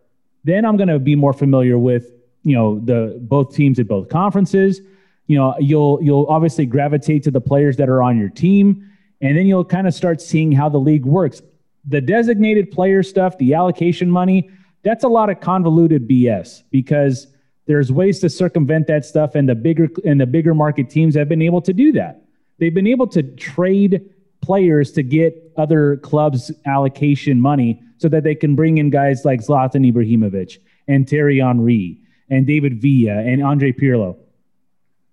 [0.44, 2.10] then I'm going to be more familiar with
[2.44, 4.80] you know the both teams at both conferences
[5.26, 8.88] you know you'll you'll obviously gravitate to the players that are on your team
[9.20, 11.42] and then you'll kind of start seeing how the league works
[11.86, 14.50] the designated player stuff the allocation money
[14.82, 17.28] that's a lot of convoluted bs because
[17.66, 21.28] there's ways to circumvent that stuff and the bigger and the bigger market teams have
[21.28, 22.22] been able to do that
[22.58, 24.10] they've been able to trade
[24.42, 29.40] players to get other clubs allocation money so that they can bring in guys like
[29.40, 34.16] Zlatan Ibrahimovic and Thierry Henry and David Villa and Andre Pirlo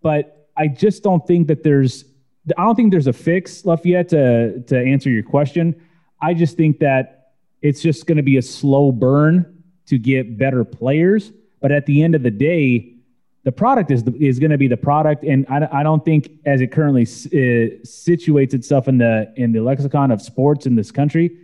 [0.02, 2.06] but I just don't think that there's
[2.58, 5.76] I don't think there's a fix left yet to to answer your question.
[6.22, 10.64] I just think that it's just going to be a slow burn to get better
[10.64, 11.32] players.
[11.62, 12.96] But at the end of the day,
[13.50, 16.62] the product is is going to be the product, and I, I don't think as
[16.62, 21.36] it currently uh, situates itself in the in the lexicon of sports in this country,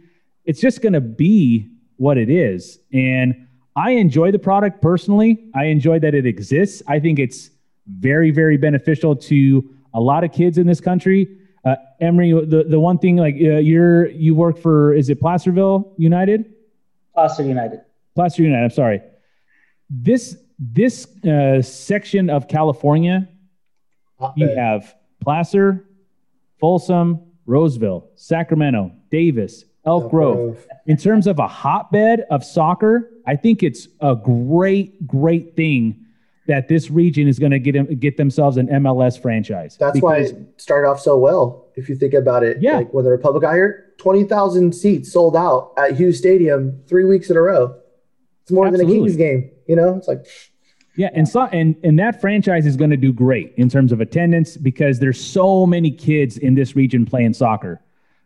[0.43, 2.77] it's just going to be what it is.
[2.93, 5.49] And I enjoy the product personally.
[5.55, 6.83] I enjoy that it exists.
[6.87, 7.49] I think it's
[7.87, 11.39] very, very beneficial to a lot of kids in this country.
[11.65, 15.91] Uh, Emery, the, the one thing like uh, you're you work for is it Placerville
[15.97, 16.53] United?
[17.15, 17.79] Placer United.
[18.13, 18.63] Placer United.
[18.63, 19.01] I'm sorry.
[19.89, 23.27] This this uh, section of California,
[24.35, 25.85] you have Placer,
[26.59, 30.65] Folsom, Roseville, Sacramento, Davis, Elk Grove.
[30.87, 36.01] In terms of a hotbed of soccer, I think it's a great, great thing
[36.47, 39.77] that this region is going to get get themselves an MLS franchise.
[39.79, 41.67] That's why it started off so well.
[41.75, 42.77] If you think about it, Yeah.
[42.77, 47.03] like when the Republic got here, twenty thousand seats sold out at Hughes Stadium three
[47.05, 47.75] weeks in a row.
[48.43, 49.49] It's more than a Kings game.
[49.67, 50.25] You know, it's like
[50.95, 54.01] Yeah, and so and and that franchise is going to do great in terms of
[54.01, 57.81] attendance because there's so many kids in this region playing soccer.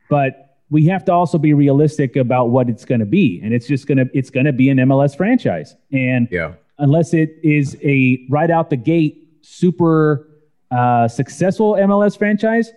[0.09, 3.67] But we have to also be realistic about what it's going to be, and it's
[3.67, 5.75] just going to it's going to be an MLS franchise.
[5.91, 6.53] And Yeah.
[6.77, 10.27] unless it is a right out the gate super
[10.71, 12.71] uh, successful MLS franchise,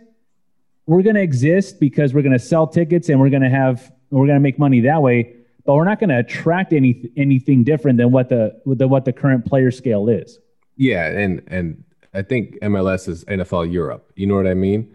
[0.87, 3.93] we're going to exist because we're going to sell tickets and we're going to have
[4.11, 5.37] we're going to make money that way.
[5.65, 9.13] But we're not going to attract any anything different than what the than what the
[9.13, 10.39] current player scale is.
[10.77, 11.85] Yeah, and and
[12.15, 14.11] I think MLS is NFL Europe.
[14.17, 14.95] You know what I mean?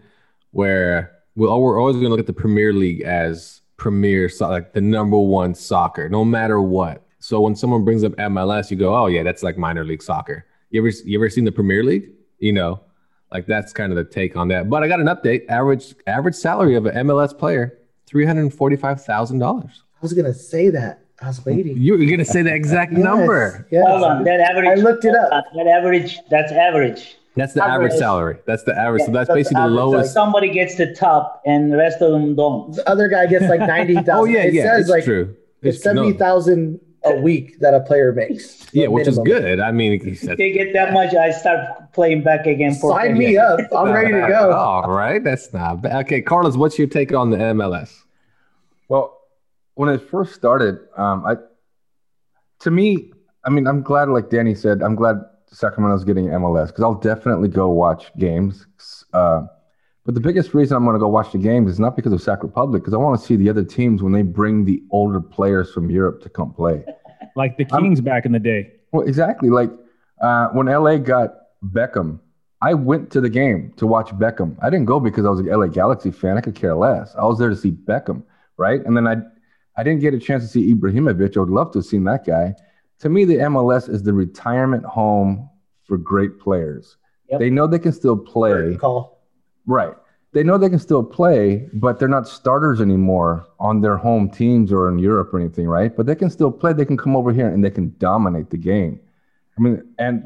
[0.52, 4.72] Where we're, we're always going to look at the Premier League as premier, so- like
[4.72, 7.04] the number one soccer, no matter what.
[7.20, 10.44] So when someone brings up MLS, you go, "Oh yeah, that's like minor league soccer."
[10.70, 12.10] You ever you ever seen the Premier League?
[12.38, 12.80] You know,
[13.32, 14.70] like that's kind of the take on that.
[14.70, 15.48] But I got an update.
[15.48, 19.82] Average average salary of an MLS player three hundred forty five thousand dollars.
[19.98, 21.00] I was gonna say that.
[21.20, 21.76] I was waiting.
[21.78, 23.66] You were going to say the exact Yes, number.
[23.72, 23.84] yes.
[23.88, 24.68] Hold on, that average.
[24.68, 25.30] I looked it up.
[25.56, 27.16] That average, that's average.
[27.34, 27.98] That's the average Average.
[27.98, 28.36] salary.
[28.46, 29.02] That's the average.
[29.02, 30.14] so that's that's basically the average, lowest.
[30.14, 32.72] Somebody gets the top, and the rest of them don't.
[32.72, 34.10] The other guy gets like ninety thousand.
[34.14, 35.34] Oh yeah, it yeah, says it's like true.
[35.62, 35.92] it's true.
[35.94, 38.66] No, a week that a player makes.
[38.72, 39.58] yeah, which is good.
[39.58, 42.74] I mean, that's- They get that much, I start playing back again.
[42.74, 43.58] For Sign me up.
[43.76, 44.52] I'm ready to go.
[44.56, 46.04] All right, that's not bad.
[46.06, 48.02] Okay, Carlos, what's your take on the MLS?
[48.88, 49.17] Well,
[49.78, 51.36] when it first started, um, I
[52.60, 53.12] to me,
[53.44, 55.18] I mean, I'm glad, like Danny said, I'm glad
[55.52, 58.66] Sacramento's getting MLS because I'll definitely go watch games.
[59.12, 59.42] Uh,
[60.04, 62.20] but the biggest reason I'm going to go watch the games is not because of
[62.20, 65.20] Sac Republic, because I want to see the other teams when they bring the older
[65.20, 66.84] players from Europe to come play.
[67.36, 68.72] Like the Kings back in the day.
[68.90, 69.48] Well, exactly.
[69.48, 69.70] Like
[70.20, 72.18] uh, when LA got Beckham,
[72.60, 74.56] I went to the game to watch Beckham.
[74.60, 76.36] I didn't go because I was a LA Galaxy fan.
[76.36, 77.14] I could care less.
[77.14, 78.24] I was there to see Beckham,
[78.56, 78.84] right?
[78.84, 79.18] And then I,
[79.78, 81.36] I didn't get a chance to see Ibrahimovic.
[81.36, 82.56] I would love to have seen that guy.
[82.98, 85.48] To me, the MLS is the retirement home
[85.84, 86.96] for great players.
[87.30, 87.38] Yep.
[87.38, 88.52] They know they can still play.
[88.52, 89.22] Good Call.
[89.66, 89.94] Right.
[90.32, 94.72] They know they can still play, but they're not starters anymore on their home teams
[94.72, 95.96] or in Europe or anything, right?
[95.96, 96.72] But they can still play.
[96.72, 98.98] They can come over here and they can dominate the game.
[99.56, 100.24] I mean, and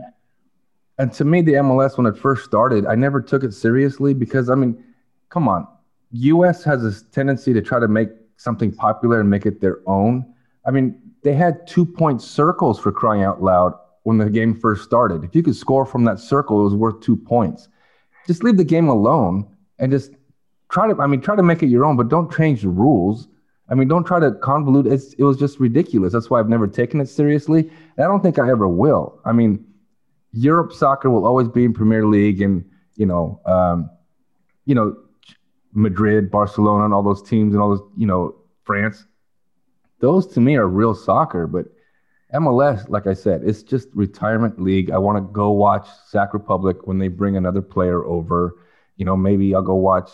[0.98, 4.48] and to me, the MLS when it first started, I never took it seriously because
[4.48, 4.82] I mean,
[5.28, 5.68] come on,
[6.12, 8.08] US has this tendency to try to make
[8.42, 10.26] something popular and make it their own.
[10.66, 14.84] I mean, they had two point circles for crying out loud when the game first
[14.84, 15.24] started.
[15.24, 17.68] If you could score from that circle, it was worth two points.
[18.26, 20.12] Just leave the game alone and just
[20.70, 23.28] try to i mean try to make it your own but don't change the rules.
[23.68, 24.90] I mean don't try to convolute.
[24.90, 26.12] It's, it was just ridiculous.
[26.12, 29.20] That's why i've never taken it seriously and i don't think i ever will.
[29.24, 29.64] I mean
[30.32, 32.64] europe soccer will always be in premier league and
[32.96, 33.90] you know um,
[34.64, 34.96] you know
[35.74, 39.06] madrid barcelona and all those teams and all those you know france
[40.00, 41.66] those to me are real soccer but
[42.34, 44.90] MLS, like I said, it's just retirement league.
[44.90, 48.56] I want to go watch Sac Republic when they bring another player over.
[48.96, 50.08] You know, maybe I'll go watch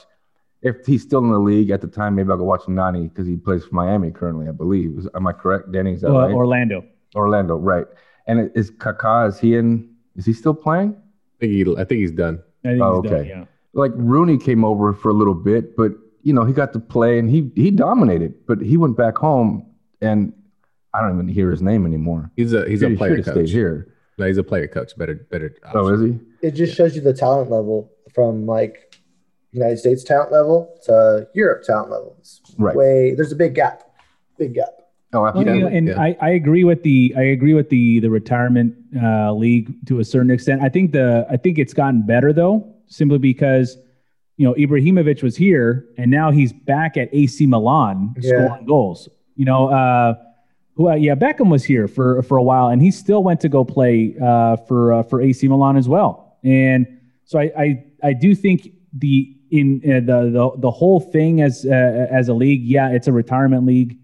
[0.60, 2.16] if he's still in the league at the time.
[2.16, 4.98] Maybe I'll go watch Nani because he plays for Miami currently, I believe.
[4.98, 5.92] Is, am I correct, Danny?
[5.92, 6.32] Is that Uh, right?
[6.34, 6.84] Orlando.
[7.14, 7.86] Orlando, right?
[8.26, 9.28] And is Kaká?
[9.28, 9.88] Is he in?
[10.16, 10.96] Is he still playing?
[11.36, 12.42] I think, he, I think he's done.
[12.64, 13.28] I think Oh, he's done, okay.
[13.28, 13.44] yeah.
[13.78, 17.18] Like Rooney came over for a little bit, but you know he got to play
[17.18, 18.34] and he he dominated.
[18.46, 19.64] But he went back home
[20.00, 20.32] and
[20.92, 22.30] I don't even hear his name anymore.
[22.36, 23.34] He's a he's He a should player have coach.
[23.34, 23.94] stayed here.
[24.18, 24.96] No, he's a player coach.
[24.98, 25.54] Better better.
[25.74, 26.18] Oh, is he?
[26.42, 28.96] It just shows you the talent level from like
[29.52, 32.16] United States talent level to Europe talent level.
[32.18, 32.74] It's Right.
[32.76, 33.82] Way there's a big gap.
[34.38, 34.66] Big gap.
[35.12, 35.54] Oh, Well, absolutely.
[35.54, 36.00] you know, and Yeah.
[36.00, 40.04] I, I agree with the I agree with the the retirement uh, league to a
[40.04, 40.62] certain extent.
[40.62, 43.76] I think the I think it's gotten better though, simply because
[44.36, 48.30] you know Ibrahimovic was here and now he's back at AC Milan Yeah.
[48.30, 49.08] scoring goals.
[49.36, 50.14] You know, uh,
[50.74, 53.48] who uh, yeah Beckham was here for for a while and he still went to
[53.48, 56.38] go play uh, for uh, for AC Milan as well.
[56.44, 56.86] And
[57.24, 61.64] so I I, I do think the in uh, the, the the whole thing as
[61.64, 63.98] uh, as a league, yeah, it's a retirement league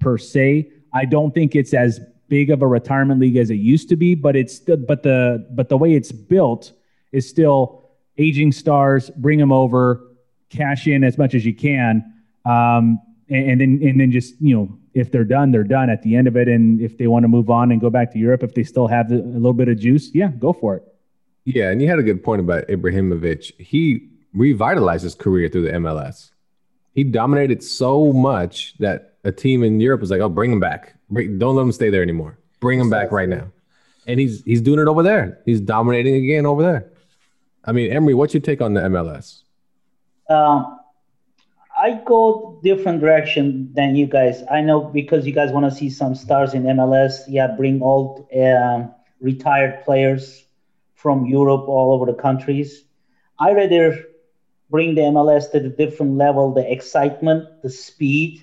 [0.00, 0.70] per se.
[0.94, 4.14] I don't think it's as big of a retirement league as it used to be,
[4.14, 6.72] but it's still, but the but the way it's built
[7.12, 7.85] is still
[8.18, 10.02] aging stars, bring them over,
[10.50, 12.04] cash in as much as you can,
[12.44, 16.02] um, and, and then and then just you know if they're done, they're done at
[16.02, 18.18] the end of it, and if they want to move on and go back to
[18.18, 20.82] Europe, if they still have a little bit of juice, yeah, go for it.
[21.44, 23.60] Yeah, and you had a good point about Ibrahimovic.
[23.60, 26.30] He revitalized his career through the MLS.
[26.92, 30.94] He dominated so much that a team in Europe was like, "Oh, bring him back.
[31.10, 32.38] Bring, don't let him stay there anymore.
[32.60, 33.52] Bring him back right now."
[34.06, 35.38] And he's he's doing it over there.
[35.44, 36.90] He's dominating again over there.
[37.66, 39.42] I mean, Emery, what's your take on the MLS?
[40.30, 40.78] Um,
[41.76, 44.42] I go different direction than you guys.
[44.50, 47.20] I know because you guys want to see some stars in MLS.
[47.28, 50.44] Yeah, bring old um, retired players
[50.94, 52.84] from Europe all over the countries.
[53.38, 54.04] I rather
[54.70, 58.42] bring the MLS to the different level, the excitement, the speed,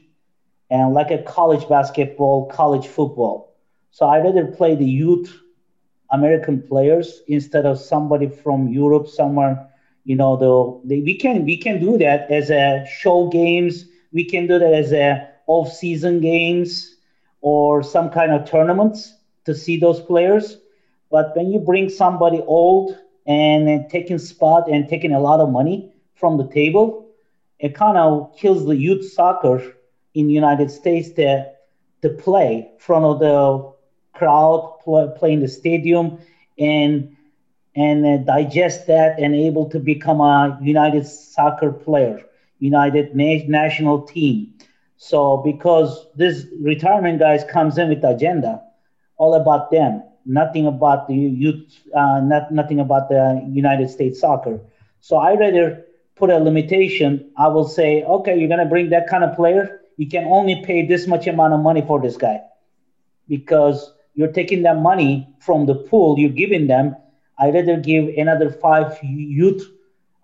[0.69, 3.55] and like a college basketball, college football.
[3.91, 5.42] So I rather play the youth
[6.13, 9.67] American players instead of somebody from Europe somewhere.
[10.05, 13.85] You know, the, the we can we can do that as a show games.
[14.13, 16.95] We can do that as a off season games
[17.41, 20.57] or some kind of tournaments to see those players.
[21.11, 25.91] But when you bring somebody old and taking spot and taking a lot of money
[26.15, 27.07] from the table,
[27.59, 29.61] it kind of kills the youth soccer
[30.13, 31.51] in the United States to,
[32.01, 33.72] to play front of the
[34.23, 36.17] crowd, play, in the stadium,
[36.59, 37.07] and
[37.75, 42.19] and uh, digest that and able to become a United soccer player,
[42.59, 44.47] United na- national team.
[44.97, 48.61] So because this retirement guys comes in with agenda,
[49.17, 51.63] all about them, nothing about the youth,
[51.95, 54.61] uh, not nothing about the United States soccer.
[55.01, 57.31] So I rather put a limitation.
[57.37, 59.79] I will say, okay, you're gonna bring that kind of player.
[59.97, 62.41] You can only pay this much amount of money for this guy,
[63.27, 66.95] because you're taking that money from the pool you're giving them.
[67.39, 69.63] I'd rather give another five youth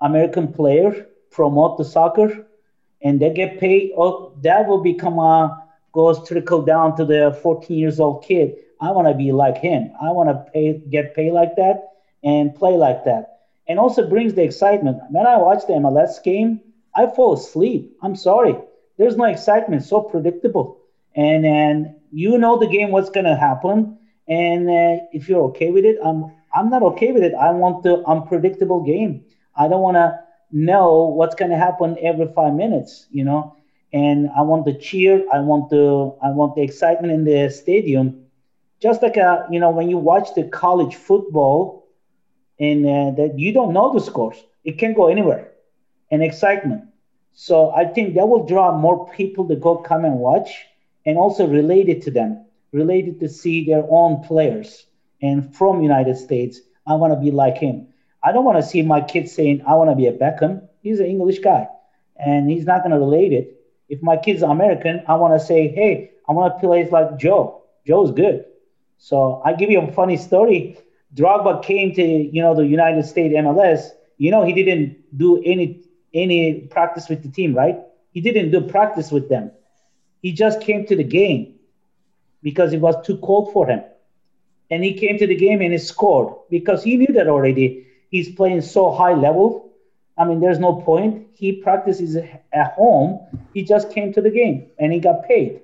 [0.01, 2.47] American players promote the soccer,
[3.01, 3.93] and they get paid.
[3.97, 5.63] Oh, that will become a
[5.93, 8.55] goes trickle down to the 14 years old kid.
[8.79, 9.91] I want to be like him.
[10.01, 13.39] I want to pay get paid like that and play like that.
[13.67, 14.97] And also brings the excitement.
[15.09, 16.61] When I watch the MLS game,
[16.95, 17.97] I fall asleep.
[18.01, 18.55] I'm sorry.
[18.97, 19.83] There's no excitement.
[19.83, 20.79] So predictable.
[21.15, 23.97] And and you know the game what's to happen
[24.27, 27.33] and uh, if you're okay with it i'm i'm not okay with it.
[27.35, 29.21] I want the unpredictable game.
[29.55, 30.13] I don't want to
[30.51, 33.53] know what's to happen every five minutes you know?
[33.93, 38.13] And i want the cheer i want the i want the excitement in the stadium.
[38.81, 41.85] Just like a, uh, you know when you watch the college football
[42.59, 45.49] and uh, that you don't know the scores it can go anywhere.
[46.11, 46.83] And excitement.
[47.33, 50.68] So i think that will draw more people to go come and watch
[51.09, 54.85] and also related to them, related to see their own players.
[55.23, 57.87] And from United States, I want to be like him.
[58.23, 60.67] I don't want to see my kid saying, I want to be a Beckham.
[60.83, 61.67] He's an English guy,
[62.15, 63.55] and he's not going to relate it.
[63.89, 67.17] If my kid's are American, I want to say, hey, I want to play like
[67.17, 67.63] Joe.
[67.87, 68.45] Joe's good.
[68.99, 70.77] So I give you a funny story.
[71.15, 73.89] Drogba came to you know the United States MLS.
[74.17, 75.81] You know he didn't do any
[76.13, 77.79] any practice with the team, right?
[78.11, 79.51] He didn't do practice with them.
[80.21, 81.55] He just came to the game
[82.41, 83.81] because it was too cold for him.
[84.69, 87.85] And he came to the game and he scored because he knew that already.
[88.09, 89.71] He's playing so high level.
[90.17, 91.27] I mean, there's no point.
[91.33, 93.19] He practices at home.
[93.53, 95.61] He just came to the game and he got paid.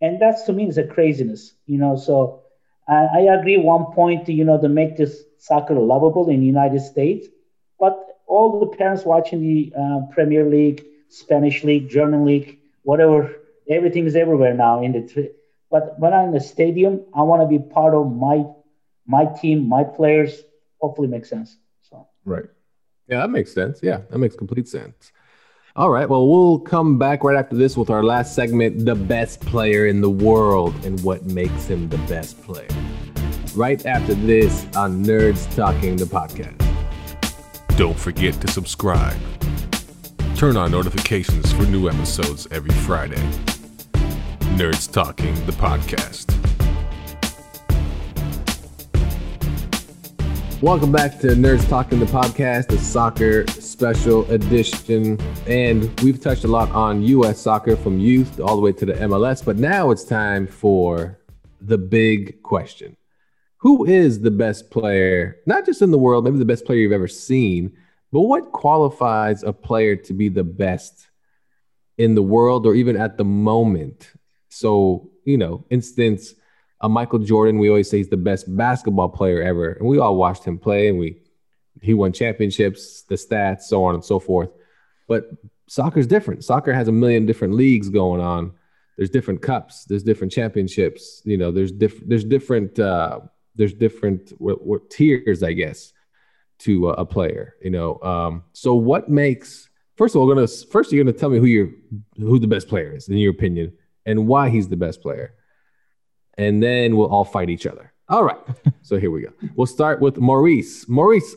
[0.00, 1.96] And that's to me is a craziness, you know.
[1.96, 2.40] So
[2.88, 6.80] I, I agree one point, you know, to make this soccer lovable in the United
[6.80, 7.26] States.
[7.78, 13.30] But all the parents watching the uh, Premier League, Spanish League, German League, whatever
[13.70, 15.32] everything is everywhere now in the
[15.70, 18.44] but when I'm in the stadium, I want to be part of my
[19.06, 20.42] my team, my players.
[20.80, 21.58] Hopefully, makes sense.
[21.82, 22.44] So right,
[23.08, 23.80] yeah, that makes sense.
[23.82, 25.12] Yeah, that makes complete sense.
[25.74, 29.40] All right, well, we'll come back right after this with our last segment: the best
[29.40, 32.68] player in the world and what makes him the best player.
[33.54, 36.62] Right after this on Nerds Talking the podcast.
[37.76, 39.16] Don't forget to subscribe.
[40.36, 43.22] Turn on notifications for new episodes every Friday.
[44.56, 46.32] Nerds Talking, the podcast.
[50.62, 55.20] Welcome back to Nerds Talking, the podcast, the soccer special edition.
[55.46, 57.38] And we've touched a lot on U.S.
[57.38, 61.20] soccer from youth all the way to the MLS, but now it's time for
[61.60, 62.96] the big question
[63.58, 66.92] Who is the best player, not just in the world, maybe the best player you've
[66.92, 67.76] ever seen,
[68.10, 71.08] but what qualifies a player to be the best
[71.98, 74.15] in the world or even at the moment?
[74.56, 76.34] So, you know, instance,
[76.80, 79.72] a Michael Jordan, we always say he's the best basketball player ever.
[79.72, 81.22] And we all watched him play and we
[81.82, 84.48] he won championships, the stats, so on and so forth.
[85.08, 85.30] But
[85.68, 86.42] soccer's different.
[86.42, 88.52] Soccer has a million different leagues going on.
[88.96, 93.20] There's different cups, there's different championships, you know, there's different there's different uh
[93.56, 94.32] there's different
[94.90, 95.92] tiers, I guess.
[96.60, 97.56] to a, a player.
[97.62, 101.38] You know, um, so what makes first of all, gonna first you're gonna tell me
[101.38, 101.68] who your
[102.16, 103.72] who the best player is in your opinion
[104.06, 105.34] and why he's the best player,
[106.38, 107.92] and then we'll all fight each other.
[108.08, 108.38] All right,
[108.82, 109.32] so here we go.
[109.56, 110.88] We'll start with Maurice.
[110.88, 111.34] Maurice,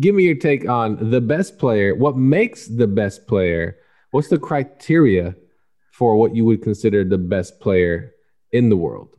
[0.00, 1.94] give me your take on the best player.
[1.94, 3.76] What makes the best player?
[4.12, 5.34] What's the criteria
[5.92, 8.12] for what you would consider the best player
[8.52, 9.16] in the world?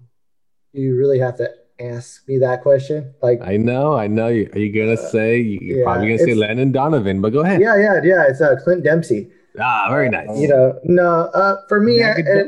[0.71, 1.49] You really have to
[1.79, 3.13] ask me that question.
[3.21, 4.27] Like, I know, I know.
[4.29, 5.39] You, are you gonna Uh, say?
[5.39, 7.59] You're yeah, probably gonna say Landon Donovan, but go ahead.
[7.59, 8.23] yeah, yeah, yeah.
[8.29, 9.29] It's uh, Clint Dempsey.
[9.59, 10.29] Ah, very nice.
[10.37, 12.47] You know, no, uh, for me, I- it-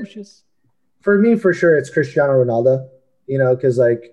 [1.01, 2.87] for me, for sure, it's Cristiano Ronaldo.
[3.27, 4.11] You know, because like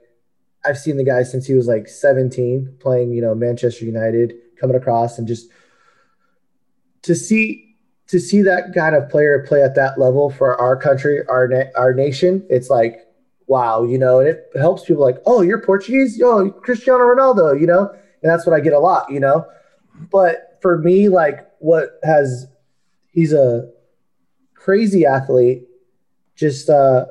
[0.65, 3.13] I've seen the guy since he was like 17, playing.
[3.13, 5.49] You know, Manchester United, coming across and just
[7.03, 7.69] to see
[8.09, 11.71] to see that kind of player play at that level for our country, our na-
[11.77, 12.45] our nation.
[12.51, 13.01] It's like
[13.49, 17.67] wow, you know, and it helps people like, oh, you're Portuguese, yo, Cristiano Ronaldo, you
[17.67, 17.91] know,
[18.23, 19.45] and that's what I get a lot, you know.
[20.11, 22.47] But for me, like, what has
[23.13, 23.71] he's a
[24.55, 25.69] crazy athlete,
[26.35, 27.07] just uh,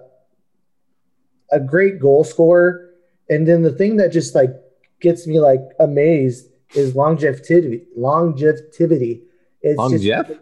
[1.51, 2.89] a great goal scorer,
[3.29, 4.51] and then the thing that just like
[4.99, 7.83] gets me like amazed is longevity.
[7.95, 9.23] Longevity.
[9.61, 10.27] It's Longef?
[10.27, 10.39] just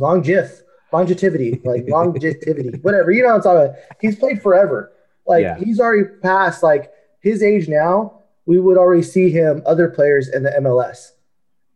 [0.00, 0.60] longef,
[0.92, 3.10] longevity, like longevity, whatever.
[3.10, 3.76] You know what I'm talking about.
[4.00, 4.92] He's played forever.
[5.26, 5.58] Like Yeah.
[5.58, 6.90] he's already past like
[7.20, 8.20] his age now.
[8.46, 11.10] We would already see him other players in the MLS.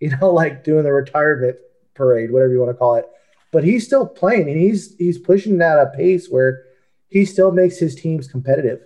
[0.00, 1.56] You know, like doing the retirement
[1.94, 3.08] parade, whatever you want to call it.
[3.51, 6.64] But he's still playing and he's he's pushing at a pace where
[7.09, 8.80] he still makes his teams competitive.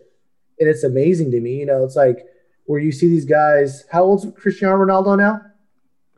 [0.60, 1.56] And it's amazing to me.
[1.56, 2.24] You know, it's like
[2.66, 3.84] where you see these guys.
[3.90, 5.40] How old's Cristiano Ronaldo now?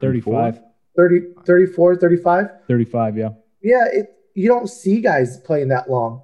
[0.00, 0.60] 35,
[0.96, 2.48] 30, 34, 35?
[2.68, 3.28] 35, yeah.
[3.62, 6.22] Yeah, it, you don't see guys playing that long,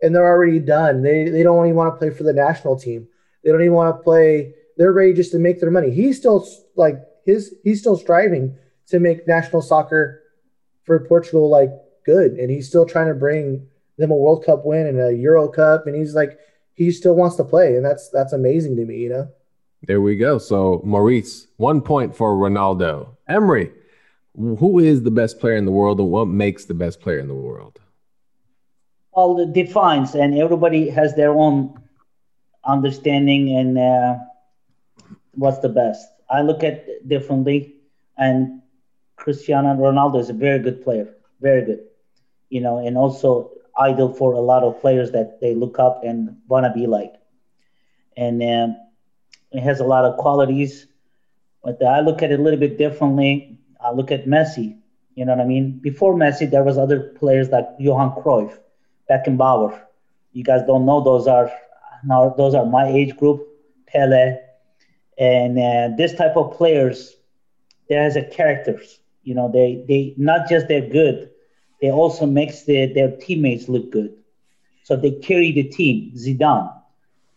[0.00, 1.02] and they're already done.
[1.02, 3.08] They they don't even want to play for the national team.
[3.42, 4.54] They don't even want to play.
[4.76, 5.90] They're ready just to make their money.
[5.90, 6.46] He's still
[6.76, 7.54] like his.
[7.64, 8.56] He's still striving
[8.88, 10.22] to make national soccer
[10.88, 11.70] for Portugal like
[12.04, 15.46] good, and he's still trying to bring them a World Cup win and a Euro
[15.46, 16.36] Cup, and he's like
[16.74, 18.96] he still wants to play, and that's that's amazing to me.
[18.96, 19.28] You know.
[19.86, 20.38] There we go.
[20.38, 23.10] So Maurice, one point for Ronaldo.
[23.28, 23.70] Emery,
[24.34, 27.28] who is the best player in the world, and what makes the best player in
[27.28, 27.78] the world?
[29.18, 31.56] all it defines and everybody has their own
[32.64, 34.14] understanding and uh,
[35.32, 37.74] what's the best i look at differently
[38.16, 38.62] and
[39.28, 41.08] cristiano ronaldo is a very good player
[41.40, 41.80] very good
[42.48, 46.36] you know and also idol for a lot of players that they look up and
[46.48, 47.14] want to be like
[48.16, 48.76] and um,
[49.52, 50.86] it has a lot of qualities
[51.62, 54.76] but i look at it a little bit differently i look at messi
[55.14, 58.58] you know what i mean before messi there was other players like johan cruyff
[59.10, 59.80] Beckenbauer.
[60.32, 61.50] You guys don't know those are
[62.04, 63.46] now those are my age group,
[63.86, 64.38] Pele,
[65.18, 67.16] and uh, this type of players.
[67.88, 69.00] There has a characters.
[69.28, 71.30] You know, they they not just they're good,
[71.80, 74.12] they also makes their their teammates look good.
[74.84, 76.12] So they carry the team.
[76.16, 76.72] Zidane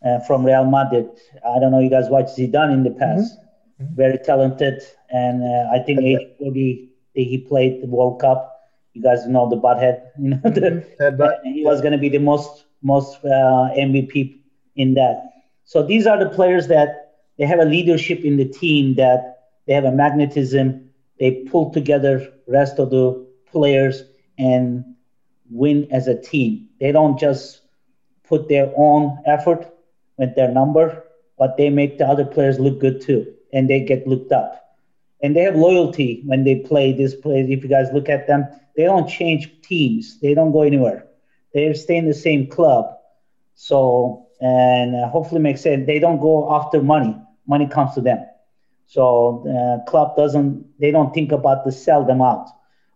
[0.05, 1.07] uh, from Real Madrid.
[1.45, 3.37] I don't know you guys watched Zidane in the past.
[3.95, 8.39] Very talented, and uh, I think age 40 he played the World Cup.
[8.93, 10.01] You guys know the butthead.
[10.19, 10.67] You know the,
[10.99, 14.41] and he was going to be the most most uh, MVP
[14.75, 15.31] in that.
[15.65, 16.89] So these are the players that
[17.37, 20.90] they have a leadership in the team that they have a magnetism.
[21.22, 24.03] They pull together rest of the players
[24.39, 24.84] and
[25.51, 26.69] win as a team.
[26.80, 27.61] They don't just
[28.24, 29.72] put their own effort
[30.17, 31.03] with their number,
[31.38, 34.55] but they make the other players look good too, and they get looked up.
[35.22, 37.41] And they have loyalty when they play this play.
[37.41, 40.19] If you guys look at them, they don't change teams.
[40.22, 41.05] They don't go anywhere.
[41.53, 42.97] They stay in the same club.
[43.53, 45.86] So, and hopefully makes sense.
[45.86, 47.15] They don't go after money.
[47.45, 48.26] Money comes to them.
[48.91, 50.65] So, uh, club doesn't.
[50.81, 52.49] They don't think about to sell them out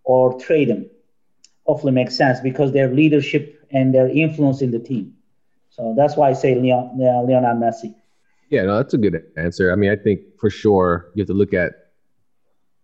[0.03, 0.89] or trade them.
[1.65, 5.13] Hopefully makes sense because their leadership and their influence in the team.
[5.69, 7.95] So that's why I say Leon, uh, Leonard Messi.
[8.49, 9.71] Yeah, no, that's a good answer.
[9.71, 11.71] I mean, I think for sure you have to look at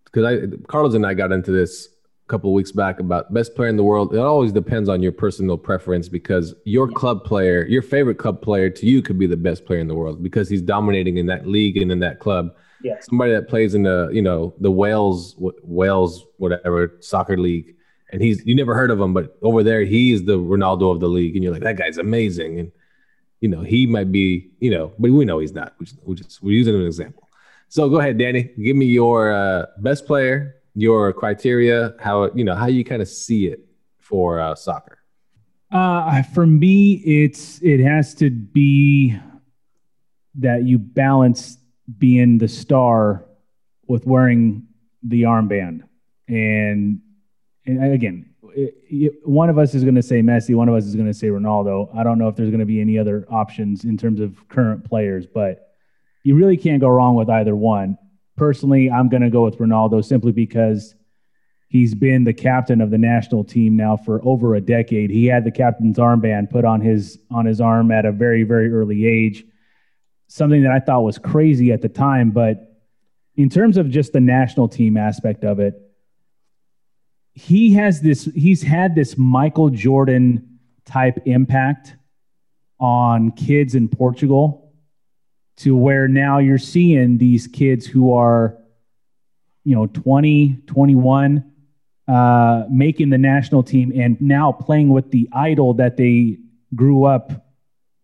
[0.06, 3.56] because I Carlos and I got into this a couple of weeks back about best
[3.56, 4.16] player in the world.
[4.16, 8.70] It always depends on your personal preference because your club player, your favorite club player
[8.70, 11.46] to you could be the best player in the world because he's dominating in that
[11.46, 12.56] league and in that club.
[12.84, 13.00] Yeah.
[13.02, 17.76] Somebody that plays in the, you know, the Wales Wales whatever soccer league
[18.12, 21.08] and he's you never heard of him but over there he's the Ronaldo of the
[21.08, 22.72] league and you're like that guy's amazing and
[23.42, 25.74] you know, he might be, you know, but we know he's not.
[25.80, 27.28] We just, we just we're using an example.
[27.68, 28.44] So go ahead, Danny.
[28.44, 33.10] Give me your uh, best player, your criteria, how you know how you kind of
[33.10, 33.66] see it
[33.98, 35.00] for uh, soccer.
[35.72, 39.18] Uh, for me, it's it has to be
[40.36, 41.58] that you balance
[41.98, 43.26] being the star
[43.88, 44.68] with wearing
[45.04, 45.82] the armband.
[46.28, 47.02] And,
[47.66, 50.86] and again, it, it, one of us is going to say Messi, one of us
[50.86, 51.96] is going to say Ronaldo.
[51.96, 54.86] I don't know if there's going to be any other options in terms of current
[54.88, 55.70] players, but
[56.24, 57.98] you really can't go wrong with either one.
[58.38, 60.96] Personally, I'm going to go with Ronaldo simply because
[61.68, 65.10] he's been the captain of the national team now for over a decade.
[65.10, 68.72] He had the captain's armband put on his on his arm at a very very
[68.72, 69.46] early age.
[70.32, 72.80] Something that I thought was crazy at the time, but
[73.36, 75.76] in terms of just the national team aspect of it,
[77.34, 81.96] he has this he's had this Michael Jordan type impact
[82.80, 84.74] on kids in Portugal
[85.58, 88.58] to where now you're seeing these kids who are
[89.66, 91.52] you know 20 21
[92.08, 96.38] uh, making the national team and now playing with the idol that they
[96.74, 97.48] grew up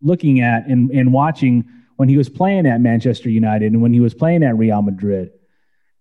[0.02, 1.64] looking at and, and watching
[1.98, 5.32] when he was playing at Manchester United and when he was playing at Real Madrid.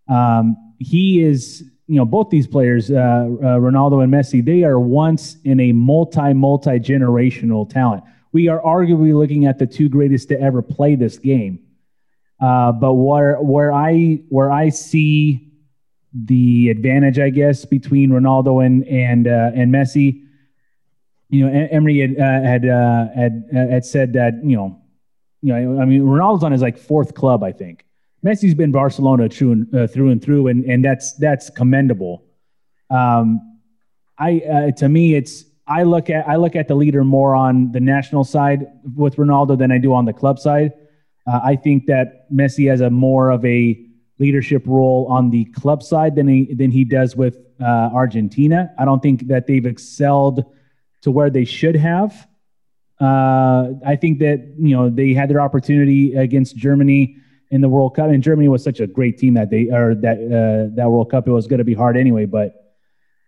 [0.08, 3.28] Um, he is you know, both these players, uh, uh,
[3.58, 8.02] Ronaldo and Messi, they are once in a multi, multi generational talent.
[8.32, 11.60] We are arguably looking at the two greatest to ever play this game.
[12.40, 15.52] Uh, but where where I where I see
[16.12, 20.22] the advantage, I guess, between Ronaldo and and uh, and Messi,
[21.30, 24.82] you know, Emery had uh, had uh, had had said that you know,
[25.46, 27.84] you know, I mean, Ronaldo's on his like fourth club, I think.
[28.24, 32.24] Messi's been Barcelona through and, uh, through and through, and and that's that's commendable.
[32.90, 33.60] Um,
[34.18, 37.70] I uh, to me, it's I look at I look at the leader more on
[37.70, 38.66] the national side
[38.96, 40.72] with Ronaldo than I do on the club side.
[41.28, 43.80] Uh, I think that Messi has a more of a
[44.18, 48.74] leadership role on the club side than he than he does with uh, Argentina.
[48.78, 50.44] I don't think that they've excelled
[51.02, 52.26] to where they should have.
[53.00, 57.16] Uh, I think that you know they had their opportunity against Germany
[57.50, 58.10] in the World Cup.
[58.10, 61.26] And Germany was such a great team that they or that uh, that World Cup.
[61.28, 62.26] It was going to be hard anyway.
[62.26, 62.54] But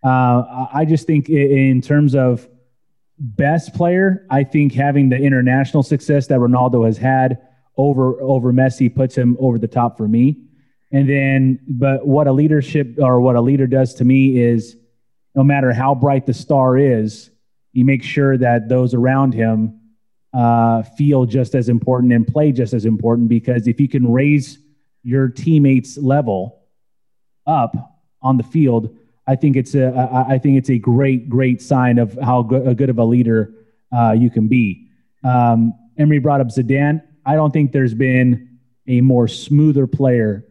[0.02, 2.48] uh, I just think in terms of
[3.18, 7.38] best player, I think having the international success that Ronaldo has had
[7.76, 10.44] over over Messi puts him over the top for me.
[10.90, 14.74] And then, but what a leadership or what a leader does to me is,
[15.34, 17.30] no matter how bright the star is,
[17.72, 19.80] he makes sure that those around him
[20.32, 24.58] uh, feel just as important and play just as important because if you can raise
[25.02, 26.62] your teammates level
[27.46, 28.94] up on the field,
[29.26, 32.74] I think it's a I think it's a great great sign of how good, a
[32.74, 33.52] good of a leader
[33.92, 34.88] uh, you can be.
[35.24, 37.02] Um, Emery brought up Zidane.
[37.26, 40.46] I don't think there's been a more smoother player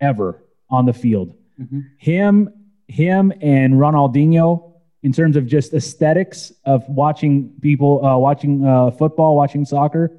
[0.00, 1.34] ever on the field.
[1.60, 1.80] Mm-hmm.
[1.96, 2.50] Him,
[2.86, 4.67] him, and Ronaldinho
[5.02, 10.10] in terms of just aesthetics of watching people uh, watching uh, football, watching soccer.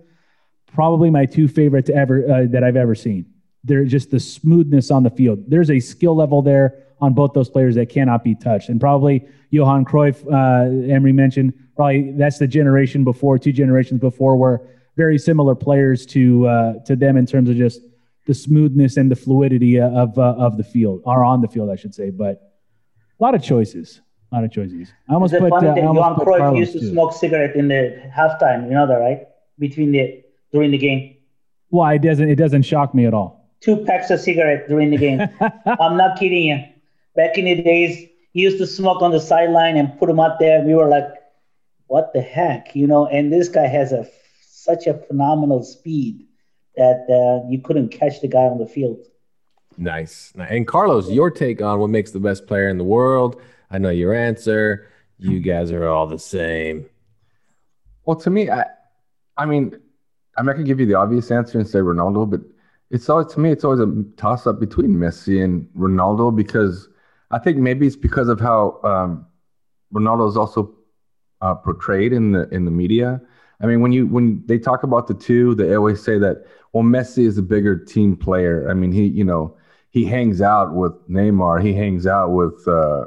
[0.74, 3.26] Probably my two favorite to ever uh, that I've ever seen.
[3.64, 5.44] They're just the smoothness on the field.
[5.48, 8.70] There's a skill level there on both those players that cannot be touched.
[8.70, 14.38] And probably Johan Cruyff, uh, Emery mentioned, probably that's the generation before, two generations before,
[14.38, 17.82] were very similar players to uh, to them in terms of just
[18.26, 21.76] the smoothness and the fluidity of uh, of the field, or on the field, I
[21.76, 22.12] should say.
[22.12, 22.42] But
[23.20, 24.02] a lot of choices.
[24.32, 24.94] A lot of choices.
[25.10, 25.50] I almost Is put.
[25.50, 26.92] Funny uh, that I almost Johan put Cruyff Carlos used to too.
[26.92, 28.66] smoke cigarette in the halftime.
[28.66, 29.28] You know that, right?
[29.58, 31.16] Between the during the game,
[31.70, 32.30] Why it doesn't?
[32.30, 33.50] It doesn't shock me at all.
[33.62, 35.22] two packs of cigarette during the game.
[35.66, 36.64] I'm not kidding you.
[37.16, 37.98] Back in the days,
[38.34, 40.62] he used to smoke on the sideline and put them out there.
[40.62, 41.10] We were like,
[41.88, 43.08] "What the heck?" You know.
[43.08, 44.08] And this guy has a
[44.42, 46.28] such a phenomenal speed
[46.76, 49.00] that uh, you couldn't catch the guy on the field.
[49.78, 50.34] Nice.
[50.38, 53.42] And Carlos, your take on what makes the best player in the world?
[53.72, 54.88] I know your answer.
[55.18, 56.90] You guys are all the same.
[58.06, 58.66] Well, to me, I,
[59.38, 59.80] I mean,
[60.38, 62.42] I'm not gonna give you the obvious answer and say Ronaldo, but
[62.90, 66.90] it's always to me, it's always a toss up between Messi and Ronaldo because
[67.32, 69.28] I think maybe it's because of how um,
[69.94, 70.74] Ronaldo is also
[71.42, 73.22] uh, portrayed in the in the media.
[73.62, 76.84] I mean, when you when they talk about the two, they always say that well,
[76.84, 78.70] Messi is a bigger team player.
[78.70, 79.58] I mean, he you know
[79.92, 83.06] he hangs out with Neymar, he hangs out with uh,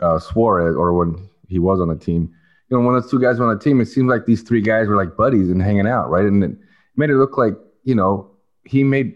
[0.00, 2.32] uh, Suarez, or when he was on the team.
[2.68, 4.60] You know, when those two guys were on the team, it seemed like these three
[4.60, 6.24] guys were like buddies and hanging out, right?
[6.24, 6.52] And it
[6.96, 7.54] made it look like
[7.84, 8.30] you know
[8.64, 9.14] he made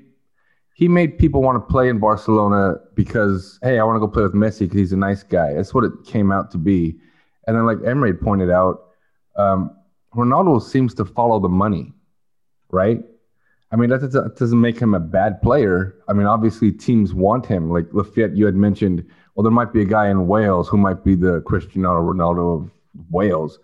[0.74, 4.22] he made people want to play in Barcelona because hey, I want to go play
[4.22, 5.54] with Messi because he's a nice guy.
[5.54, 6.96] That's what it came out to be.
[7.46, 8.90] And then, like Emery pointed out,
[9.36, 9.74] um,
[10.14, 11.92] Ronaldo seems to follow the money,
[12.70, 13.00] right?
[13.72, 15.96] I mean, that doesn't, that doesn't make him a bad player.
[16.08, 17.70] I mean, obviously, teams want him.
[17.70, 19.04] Like Lafayette, you had mentioned,
[19.38, 22.70] well, there might be a guy in Wales who might be the Cristiano Ronaldo of
[23.08, 23.60] Wales.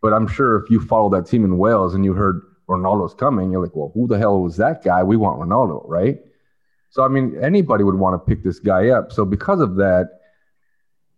[0.00, 3.52] But I'm sure if you follow that team in Wales and you heard Ronaldo's coming,
[3.52, 5.02] you're like, well, who the hell was that guy?
[5.02, 6.18] We want Ronaldo, right?
[6.88, 9.12] So I mean, anybody would want to pick this guy up.
[9.12, 10.08] So because of that,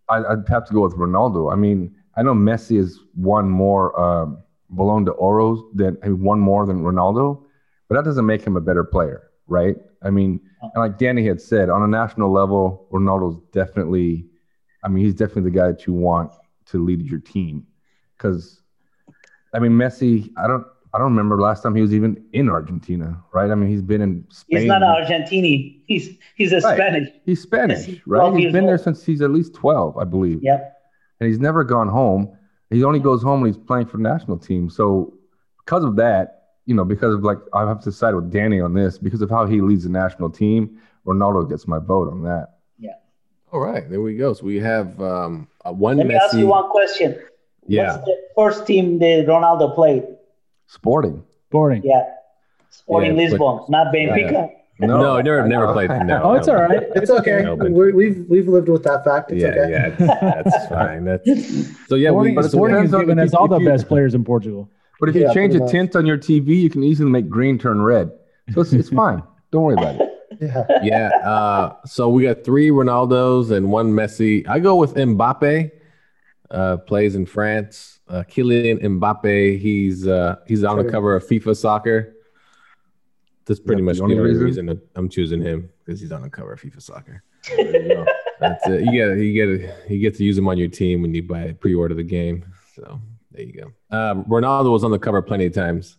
[0.09, 1.49] I, would have to go with Ronaldo.
[1.49, 6.81] I mean, I know Messi has won more um, Ballon d'Oros than one more than
[6.81, 7.41] Ronaldo,
[7.87, 9.77] but that doesn't make him a better player, right?
[10.03, 14.25] I mean, and like Danny had said, on a national level, Ronaldo's definitely.
[14.83, 16.31] I mean, he's definitely the guy that you want
[16.67, 17.67] to lead your team,
[18.17, 18.61] because,
[19.53, 20.31] I mean, Messi.
[20.37, 20.65] I don't.
[20.93, 23.49] I don't remember last time he was even in Argentina, right?
[23.49, 24.59] I mean, he's been in Spain.
[24.59, 25.79] He's not an Argentini.
[25.85, 26.75] He's he's a Right.
[26.75, 27.09] Spanish.
[27.25, 28.19] He's Spanish, right?
[28.19, 30.39] 12 He's been there since he's at least 12, I believe.
[30.43, 30.77] Yep.
[31.21, 32.35] And he's never gone home.
[32.71, 34.69] He only goes home when he's playing for the national team.
[34.69, 35.13] So
[35.63, 38.73] because of that, you know, because of like I have to side with Danny on
[38.73, 42.57] this, because of how he leads the national team, Ronaldo gets my vote on that.
[42.79, 42.91] Yeah.
[43.51, 44.33] All right, there we go.
[44.33, 46.19] So we have um, one Let me Messi.
[46.19, 47.19] ask you one question.
[47.67, 47.93] Yeah.
[47.97, 50.03] What's the first team that Ronaldo played?
[50.67, 51.23] Sporting.
[51.49, 51.81] Sporting.
[51.83, 52.03] Yeah.
[52.69, 54.49] Sporting Yeah, Lisbon, not Benfica.
[54.79, 55.91] No, I never never played.
[55.91, 56.55] No, Oh, it's no.
[56.55, 56.81] all right.
[56.95, 57.43] It's okay.
[57.43, 59.31] No, but- We're, we've we've lived with that fact.
[59.31, 59.69] It's Yeah, okay.
[59.69, 61.05] yeah, that's, that's fine.
[61.05, 61.23] That's
[61.87, 61.93] so.
[61.93, 64.23] Yeah, we, Sporting, but it Sporting has depends given us all the best players in
[64.23, 64.71] Portugal.
[65.01, 65.71] But if you Yeah, change a much.
[65.71, 68.11] tint on your TV, you can easily make green turn red.
[68.53, 69.21] So it's, it's fine.
[69.51, 70.07] Don't worry about it.
[70.39, 70.65] Yeah.
[70.81, 71.07] yeah.
[71.23, 74.47] Uh, so we got three Ronaldos and one Messi.
[74.47, 75.69] I go with Mbappe.
[76.49, 77.99] Uh, plays in France.
[78.07, 79.59] Uh, Kylian Mbappe.
[79.59, 82.15] He's uh, he's on the cover of FIFA Soccer.
[83.45, 84.65] That's pretty that much the the only only reason, reason?
[84.67, 87.23] that I'm choosing him because he's on the cover of FIFA Soccer.
[87.55, 88.05] You go.
[88.39, 88.81] That's it.
[88.85, 91.51] You get you get you get to use him on your team when you buy
[91.53, 92.45] pre-order the game.
[92.75, 92.99] So
[93.31, 93.71] there you go.
[93.91, 95.97] Um, Ronaldo was on the cover plenty of times.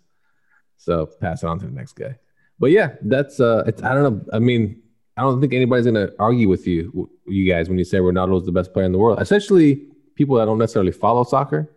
[0.77, 2.17] So pass it on to the next guy.
[2.59, 4.25] But yeah, that's uh, it's I don't know.
[4.33, 4.83] I mean,
[5.17, 8.47] I don't think anybody's gonna argue with you, you guys, when you say Ronaldo is
[8.47, 9.21] the best player in the world.
[9.21, 11.71] Essentially, people that don't necessarily follow soccer,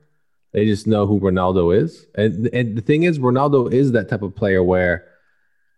[0.54, 2.08] they just know who Ronaldo is.
[2.16, 5.08] And and the thing is, Ronaldo is that type of player where,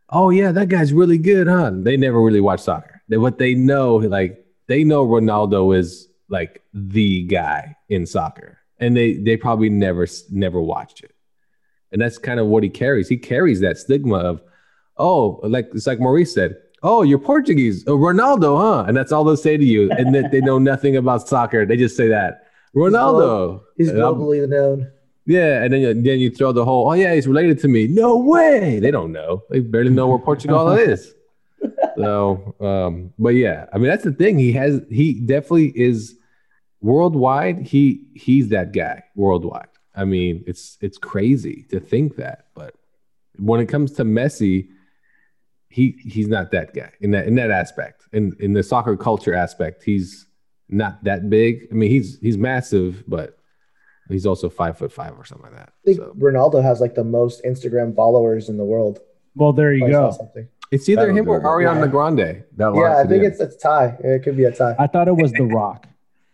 [0.09, 1.71] oh yeah, that guy's really good, huh?
[1.73, 3.01] They never really watch soccer.
[3.09, 8.95] They, what they know, like they know Ronaldo is like the guy in soccer, and
[8.95, 11.13] they they probably never never watched it.
[11.91, 13.07] And that's kind of what he carries.
[13.07, 14.41] He carries that stigma of,
[14.97, 18.85] oh, like it's like Maurice said, oh, you're Portuguese, oh, Ronaldo, huh?
[18.87, 21.65] And that's all they'll say to you, and that they know nothing about soccer.
[21.65, 23.61] They just say that Ronaldo.
[23.77, 24.91] He's globally known.
[25.25, 27.87] yeah, and then you, then you throw the whole, oh yeah, he's related to me.
[27.87, 28.79] No way.
[28.79, 29.43] They don't know.
[29.49, 31.13] They barely know where Portugal is.
[31.97, 34.37] So, um, but yeah, I mean that's the thing.
[34.37, 36.15] He has he definitely is
[36.81, 37.59] worldwide.
[37.59, 39.67] He he's that guy worldwide.
[39.95, 42.75] I mean, it's it's crazy to think that, but
[43.37, 44.67] when it comes to Messi,
[45.69, 48.03] he he's not that guy in that in that aspect.
[48.13, 50.25] In in the soccer culture aspect, he's
[50.69, 51.67] not that big.
[51.71, 53.37] I mean, he's he's massive, but
[54.09, 55.69] he's also five foot five or something like that.
[55.69, 58.99] I think So Ronaldo has like the most Instagram followers in the world.
[59.35, 60.15] Well, there you go.
[60.71, 61.43] it's either That'll him or it.
[61.43, 61.87] Ariana Yeah.
[61.87, 62.43] Grande.
[62.55, 63.31] That Yeah, I think in.
[63.31, 63.95] it's it's tie.
[64.03, 64.75] It could be a tie.
[64.79, 65.87] I thought it was The Rock.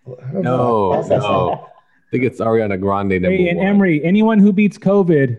[0.08, 0.32] I.
[0.34, 1.68] No, no.
[1.68, 3.68] I think it's Ariana Grande number Hey, and one.
[3.68, 5.38] Emery, anyone who beats COVID,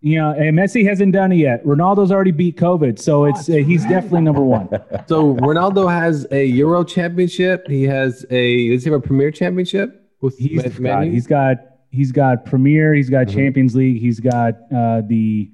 [0.00, 1.62] you know, and Messi hasn't done it yet.
[1.64, 4.68] Ronaldo's already beat COVID, so it's uh, he's definitely number one.
[5.08, 7.66] So Ronaldo has a Euro championship.
[7.68, 11.56] He has a does he have a Premier championship with He's Man- got, he's got
[11.90, 13.34] he's got Premier, he's got Mhm.
[13.34, 15.50] Champions League, he's got uh, the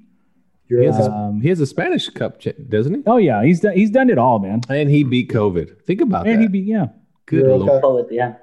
[0.69, 2.39] he has, a, um, he has a Spanish Cup,
[2.69, 3.03] doesn't he?
[3.07, 4.61] oh yeah, he's done he's done it all, man.
[4.69, 5.81] And he beat COVID.
[5.85, 6.29] Think about it.
[6.31, 6.43] And that.
[6.43, 6.87] he beat yeah.
[7.27, 8.33] Good Euro lord, Poet, yeah.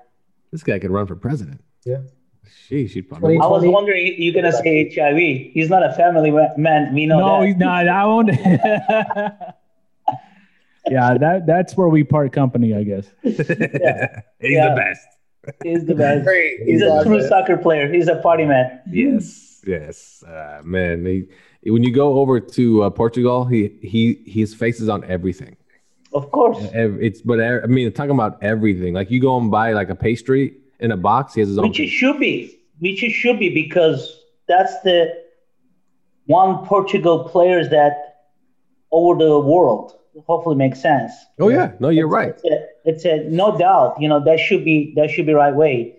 [0.52, 1.60] this guy could run for president.
[1.84, 2.02] Yeah.
[2.68, 3.38] Sheesh, he'd probably.
[3.38, 5.52] I was wondering you're gonna say HIV.
[5.52, 6.94] He's not a family man.
[6.94, 7.46] We know no, that.
[7.46, 7.88] he's not.
[7.88, 8.28] I won't.
[10.90, 13.06] yeah, that that's where we part company, I guess.
[13.22, 14.22] he's Yeah.
[14.40, 15.06] the best.
[15.62, 16.24] He's the best.
[16.24, 16.60] Great.
[16.64, 17.12] He's a awesome.
[17.12, 17.92] true soccer player.
[17.92, 18.80] He's a party man.
[18.90, 21.04] Yes, yes, uh, man.
[21.04, 25.56] He, when you go over to uh, Portugal, he he his face is on everything.
[26.14, 26.58] Of course.
[26.72, 28.94] It's but I mean, talking about everything.
[28.94, 31.34] Like you go and buy like a pastry in a box.
[31.34, 31.68] He has his own.
[31.68, 32.56] Which it should be.
[32.78, 35.12] Which it should be because that's the
[36.26, 38.26] one Portugal players that
[38.92, 39.98] over the world.
[40.26, 41.12] Hopefully makes sense.
[41.40, 42.38] oh yeah, no, you're right.
[42.44, 44.00] It's a, it's a no doubt.
[44.00, 45.96] You know that should be that should be right way,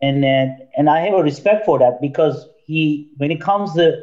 [0.00, 4.00] and then and I have a respect for that because he when it comes to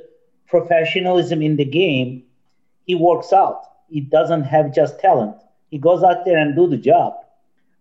[0.47, 2.21] professionalism in the game,
[2.85, 3.63] he works out.
[3.89, 5.37] He doesn't have just talent.
[5.69, 7.13] He goes out there and do the job.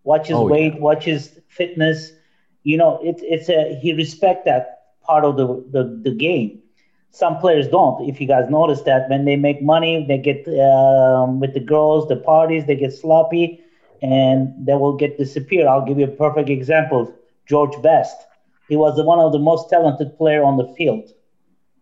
[0.05, 0.79] Watch his Oh, weight, yeah.
[0.79, 2.13] watch his fitness.
[2.63, 6.61] You know, it's it's a he respect that part of the, the the game.
[7.11, 8.09] Some players don't.
[8.09, 12.09] If you guys notice that when they make money, they get um, with the girls,
[12.09, 13.61] the parties, they get sloppy,
[14.03, 15.69] and they will get disappear.
[15.69, 17.13] I'll give you a perfect example.
[17.47, 18.17] George Best.
[18.69, 21.11] He was one of the most talented player on the field,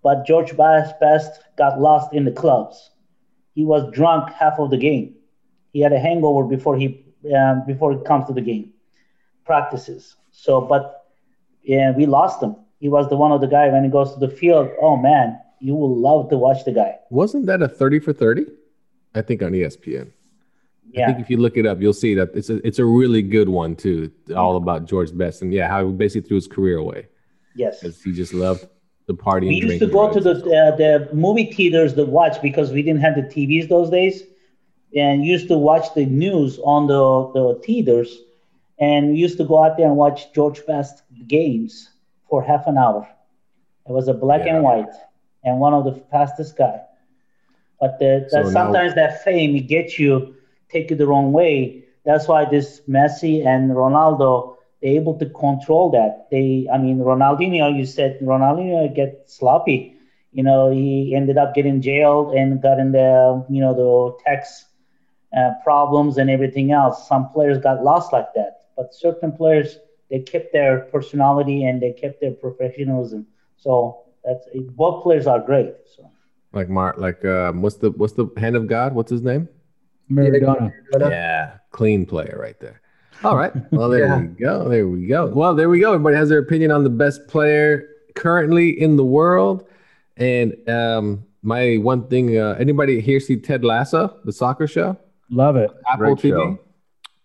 [0.03, 2.91] but George Best got lost in the clubs.
[3.55, 5.15] He was drunk half of the game.
[5.75, 7.05] He had a hangover before he
[7.37, 8.73] um, before he comes to the game
[9.45, 10.17] practices.
[10.33, 11.09] So, but
[11.63, 12.57] yeah, we lost him.
[12.81, 14.71] He was the one of the guy when he goes to the field.
[14.81, 16.97] Oh man, you will love to watch the guy.
[17.11, 18.47] Wasn't that a 30 for 30?
[19.15, 20.11] I think on ESPN.
[20.91, 21.03] Yeah.
[21.03, 23.23] I think if you look it up, you'll see that it's a it's a really
[23.23, 24.11] good one too.
[24.35, 27.09] All about George Best and yeah, how he basically threw his career away
[27.55, 27.81] yes.
[27.81, 28.67] because he just loved
[29.07, 29.49] the party.
[29.49, 32.83] We and used to go to the uh, the movie theaters to watch because we
[32.83, 34.23] didn't have the TVs those days,
[34.97, 37.03] and used to watch the news on the
[37.35, 38.11] the theaters,
[38.79, 41.91] and used to go out there and watch George Best games
[42.29, 43.07] for half an hour.
[43.89, 44.55] It was a black Yeah.
[44.55, 44.95] and white,
[45.45, 46.81] and one of the fastest guy.
[47.81, 50.35] But the, So that now- sometimes that fame it gets you
[50.71, 51.85] take you the wrong way.
[52.05, 56.27] That's why this Messi and Ronaldo they're able to control that.
[56.31, 57.75] They, I mean, Ronaldinho.
[57.77, 59.95] You said Ronaldinho get sloppy.
[60.33, 64.67] You know, he ended up getting jailed and got in the, you know, the tax
[65.37, 67.09] uh, problems and everything else.
[67.09, 69.79] Some players got lost like that, but certain players
[70.11, 73.27] they kept their personality and they kept their professionalism.
[73.57, 75.75] So that's both players are great.
[75.97, 76.11] So
[76.53, 78.95] like Mar like um, what's the what's the hand of God?
[78.95, 79.49] What's his name?
[80.11, 80.73] Maradona.
[81.01, 82.81] Yeah, clean player right there.
[83.23, 83.53] All right.
[83.73, 84.21] Well, there Yeah.
[84.21, 84.69] we go.
[84.69, 85.27] There we go.
[85.27, 85.95] Well, there we go.
[85.95, 89.67] Everybody has their opinion on the best player currently in the world.
[90.17, 94.99] And um, my one thing, uh, anybody here see Ted Lasso, the soccer show?
[95.35, 95.71] Love it.
[95.91, 96.31] Apple Great TV.
[96.31, 96.59] show.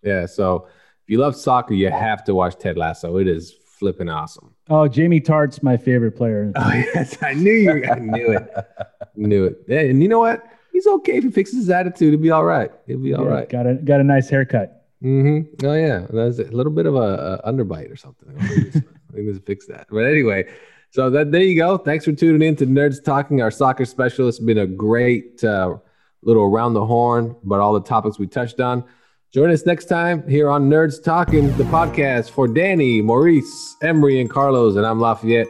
[0.02, 0.26] Yeah.
[0.26, 0.66] So
[1.04, 3.16] if you love soccer, you have to watch Ted Lasso.
[3.18, 4.54] It is flipping awesome.
[4.68, 6.52] Oh, Jamie Tartt's my favorite player.
[6.56, 7.84] Oh yes, I knew you.
[7.84, 8.48] I knew it.
[9.16, 9.88] knew it.
[9.88, 10.42] And you know what?
[10.72, 12.12] He's okay if he fixes his attitude.
[12.12, 12.70] He'll be all right.
[12.86, 13.48] He'll be all Yeah, right.
[13.48, 14.86] Got a got a nice haircut.
[15.02, 15.66] Mm-hmm.
[15.66, 18.34] Oh yeah, that's a little bit of a, a underbite or something.
[18.38, 18.84] I think
[19.14, 19.86] we need to fix that.
[19.90, 20.44] But anyway,
[20.90, 21.78] so that there you go.
[21.78, 23.40] Thanks for tuning in to Nerds Talking.
[23.42, 25.76] Our soccer specialist It's been a great uh,
[26.22, 28.84] little around the horn, but all the topics we touched on.
[29.32, 34.28] Join us next time here on Nerds Talking, the podcast for Danny, Maurice, Emery, and
[34.28, 35.46] Carlos, and I'm Lafayette.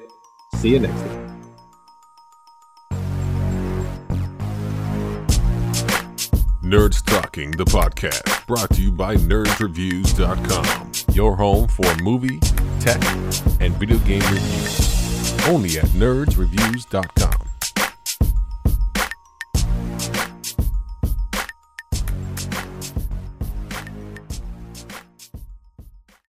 [0.56, 1.30] See you next time.
[6.62, 12.38] Nerds Talking, the podcast, brought to you by nerdsreviews.com, your home for movie,
[12.78, 13.02] tech,
[13.60, 15.48] and video game reviews.
[15.48, 17.39] Only at nerdsreviews.com.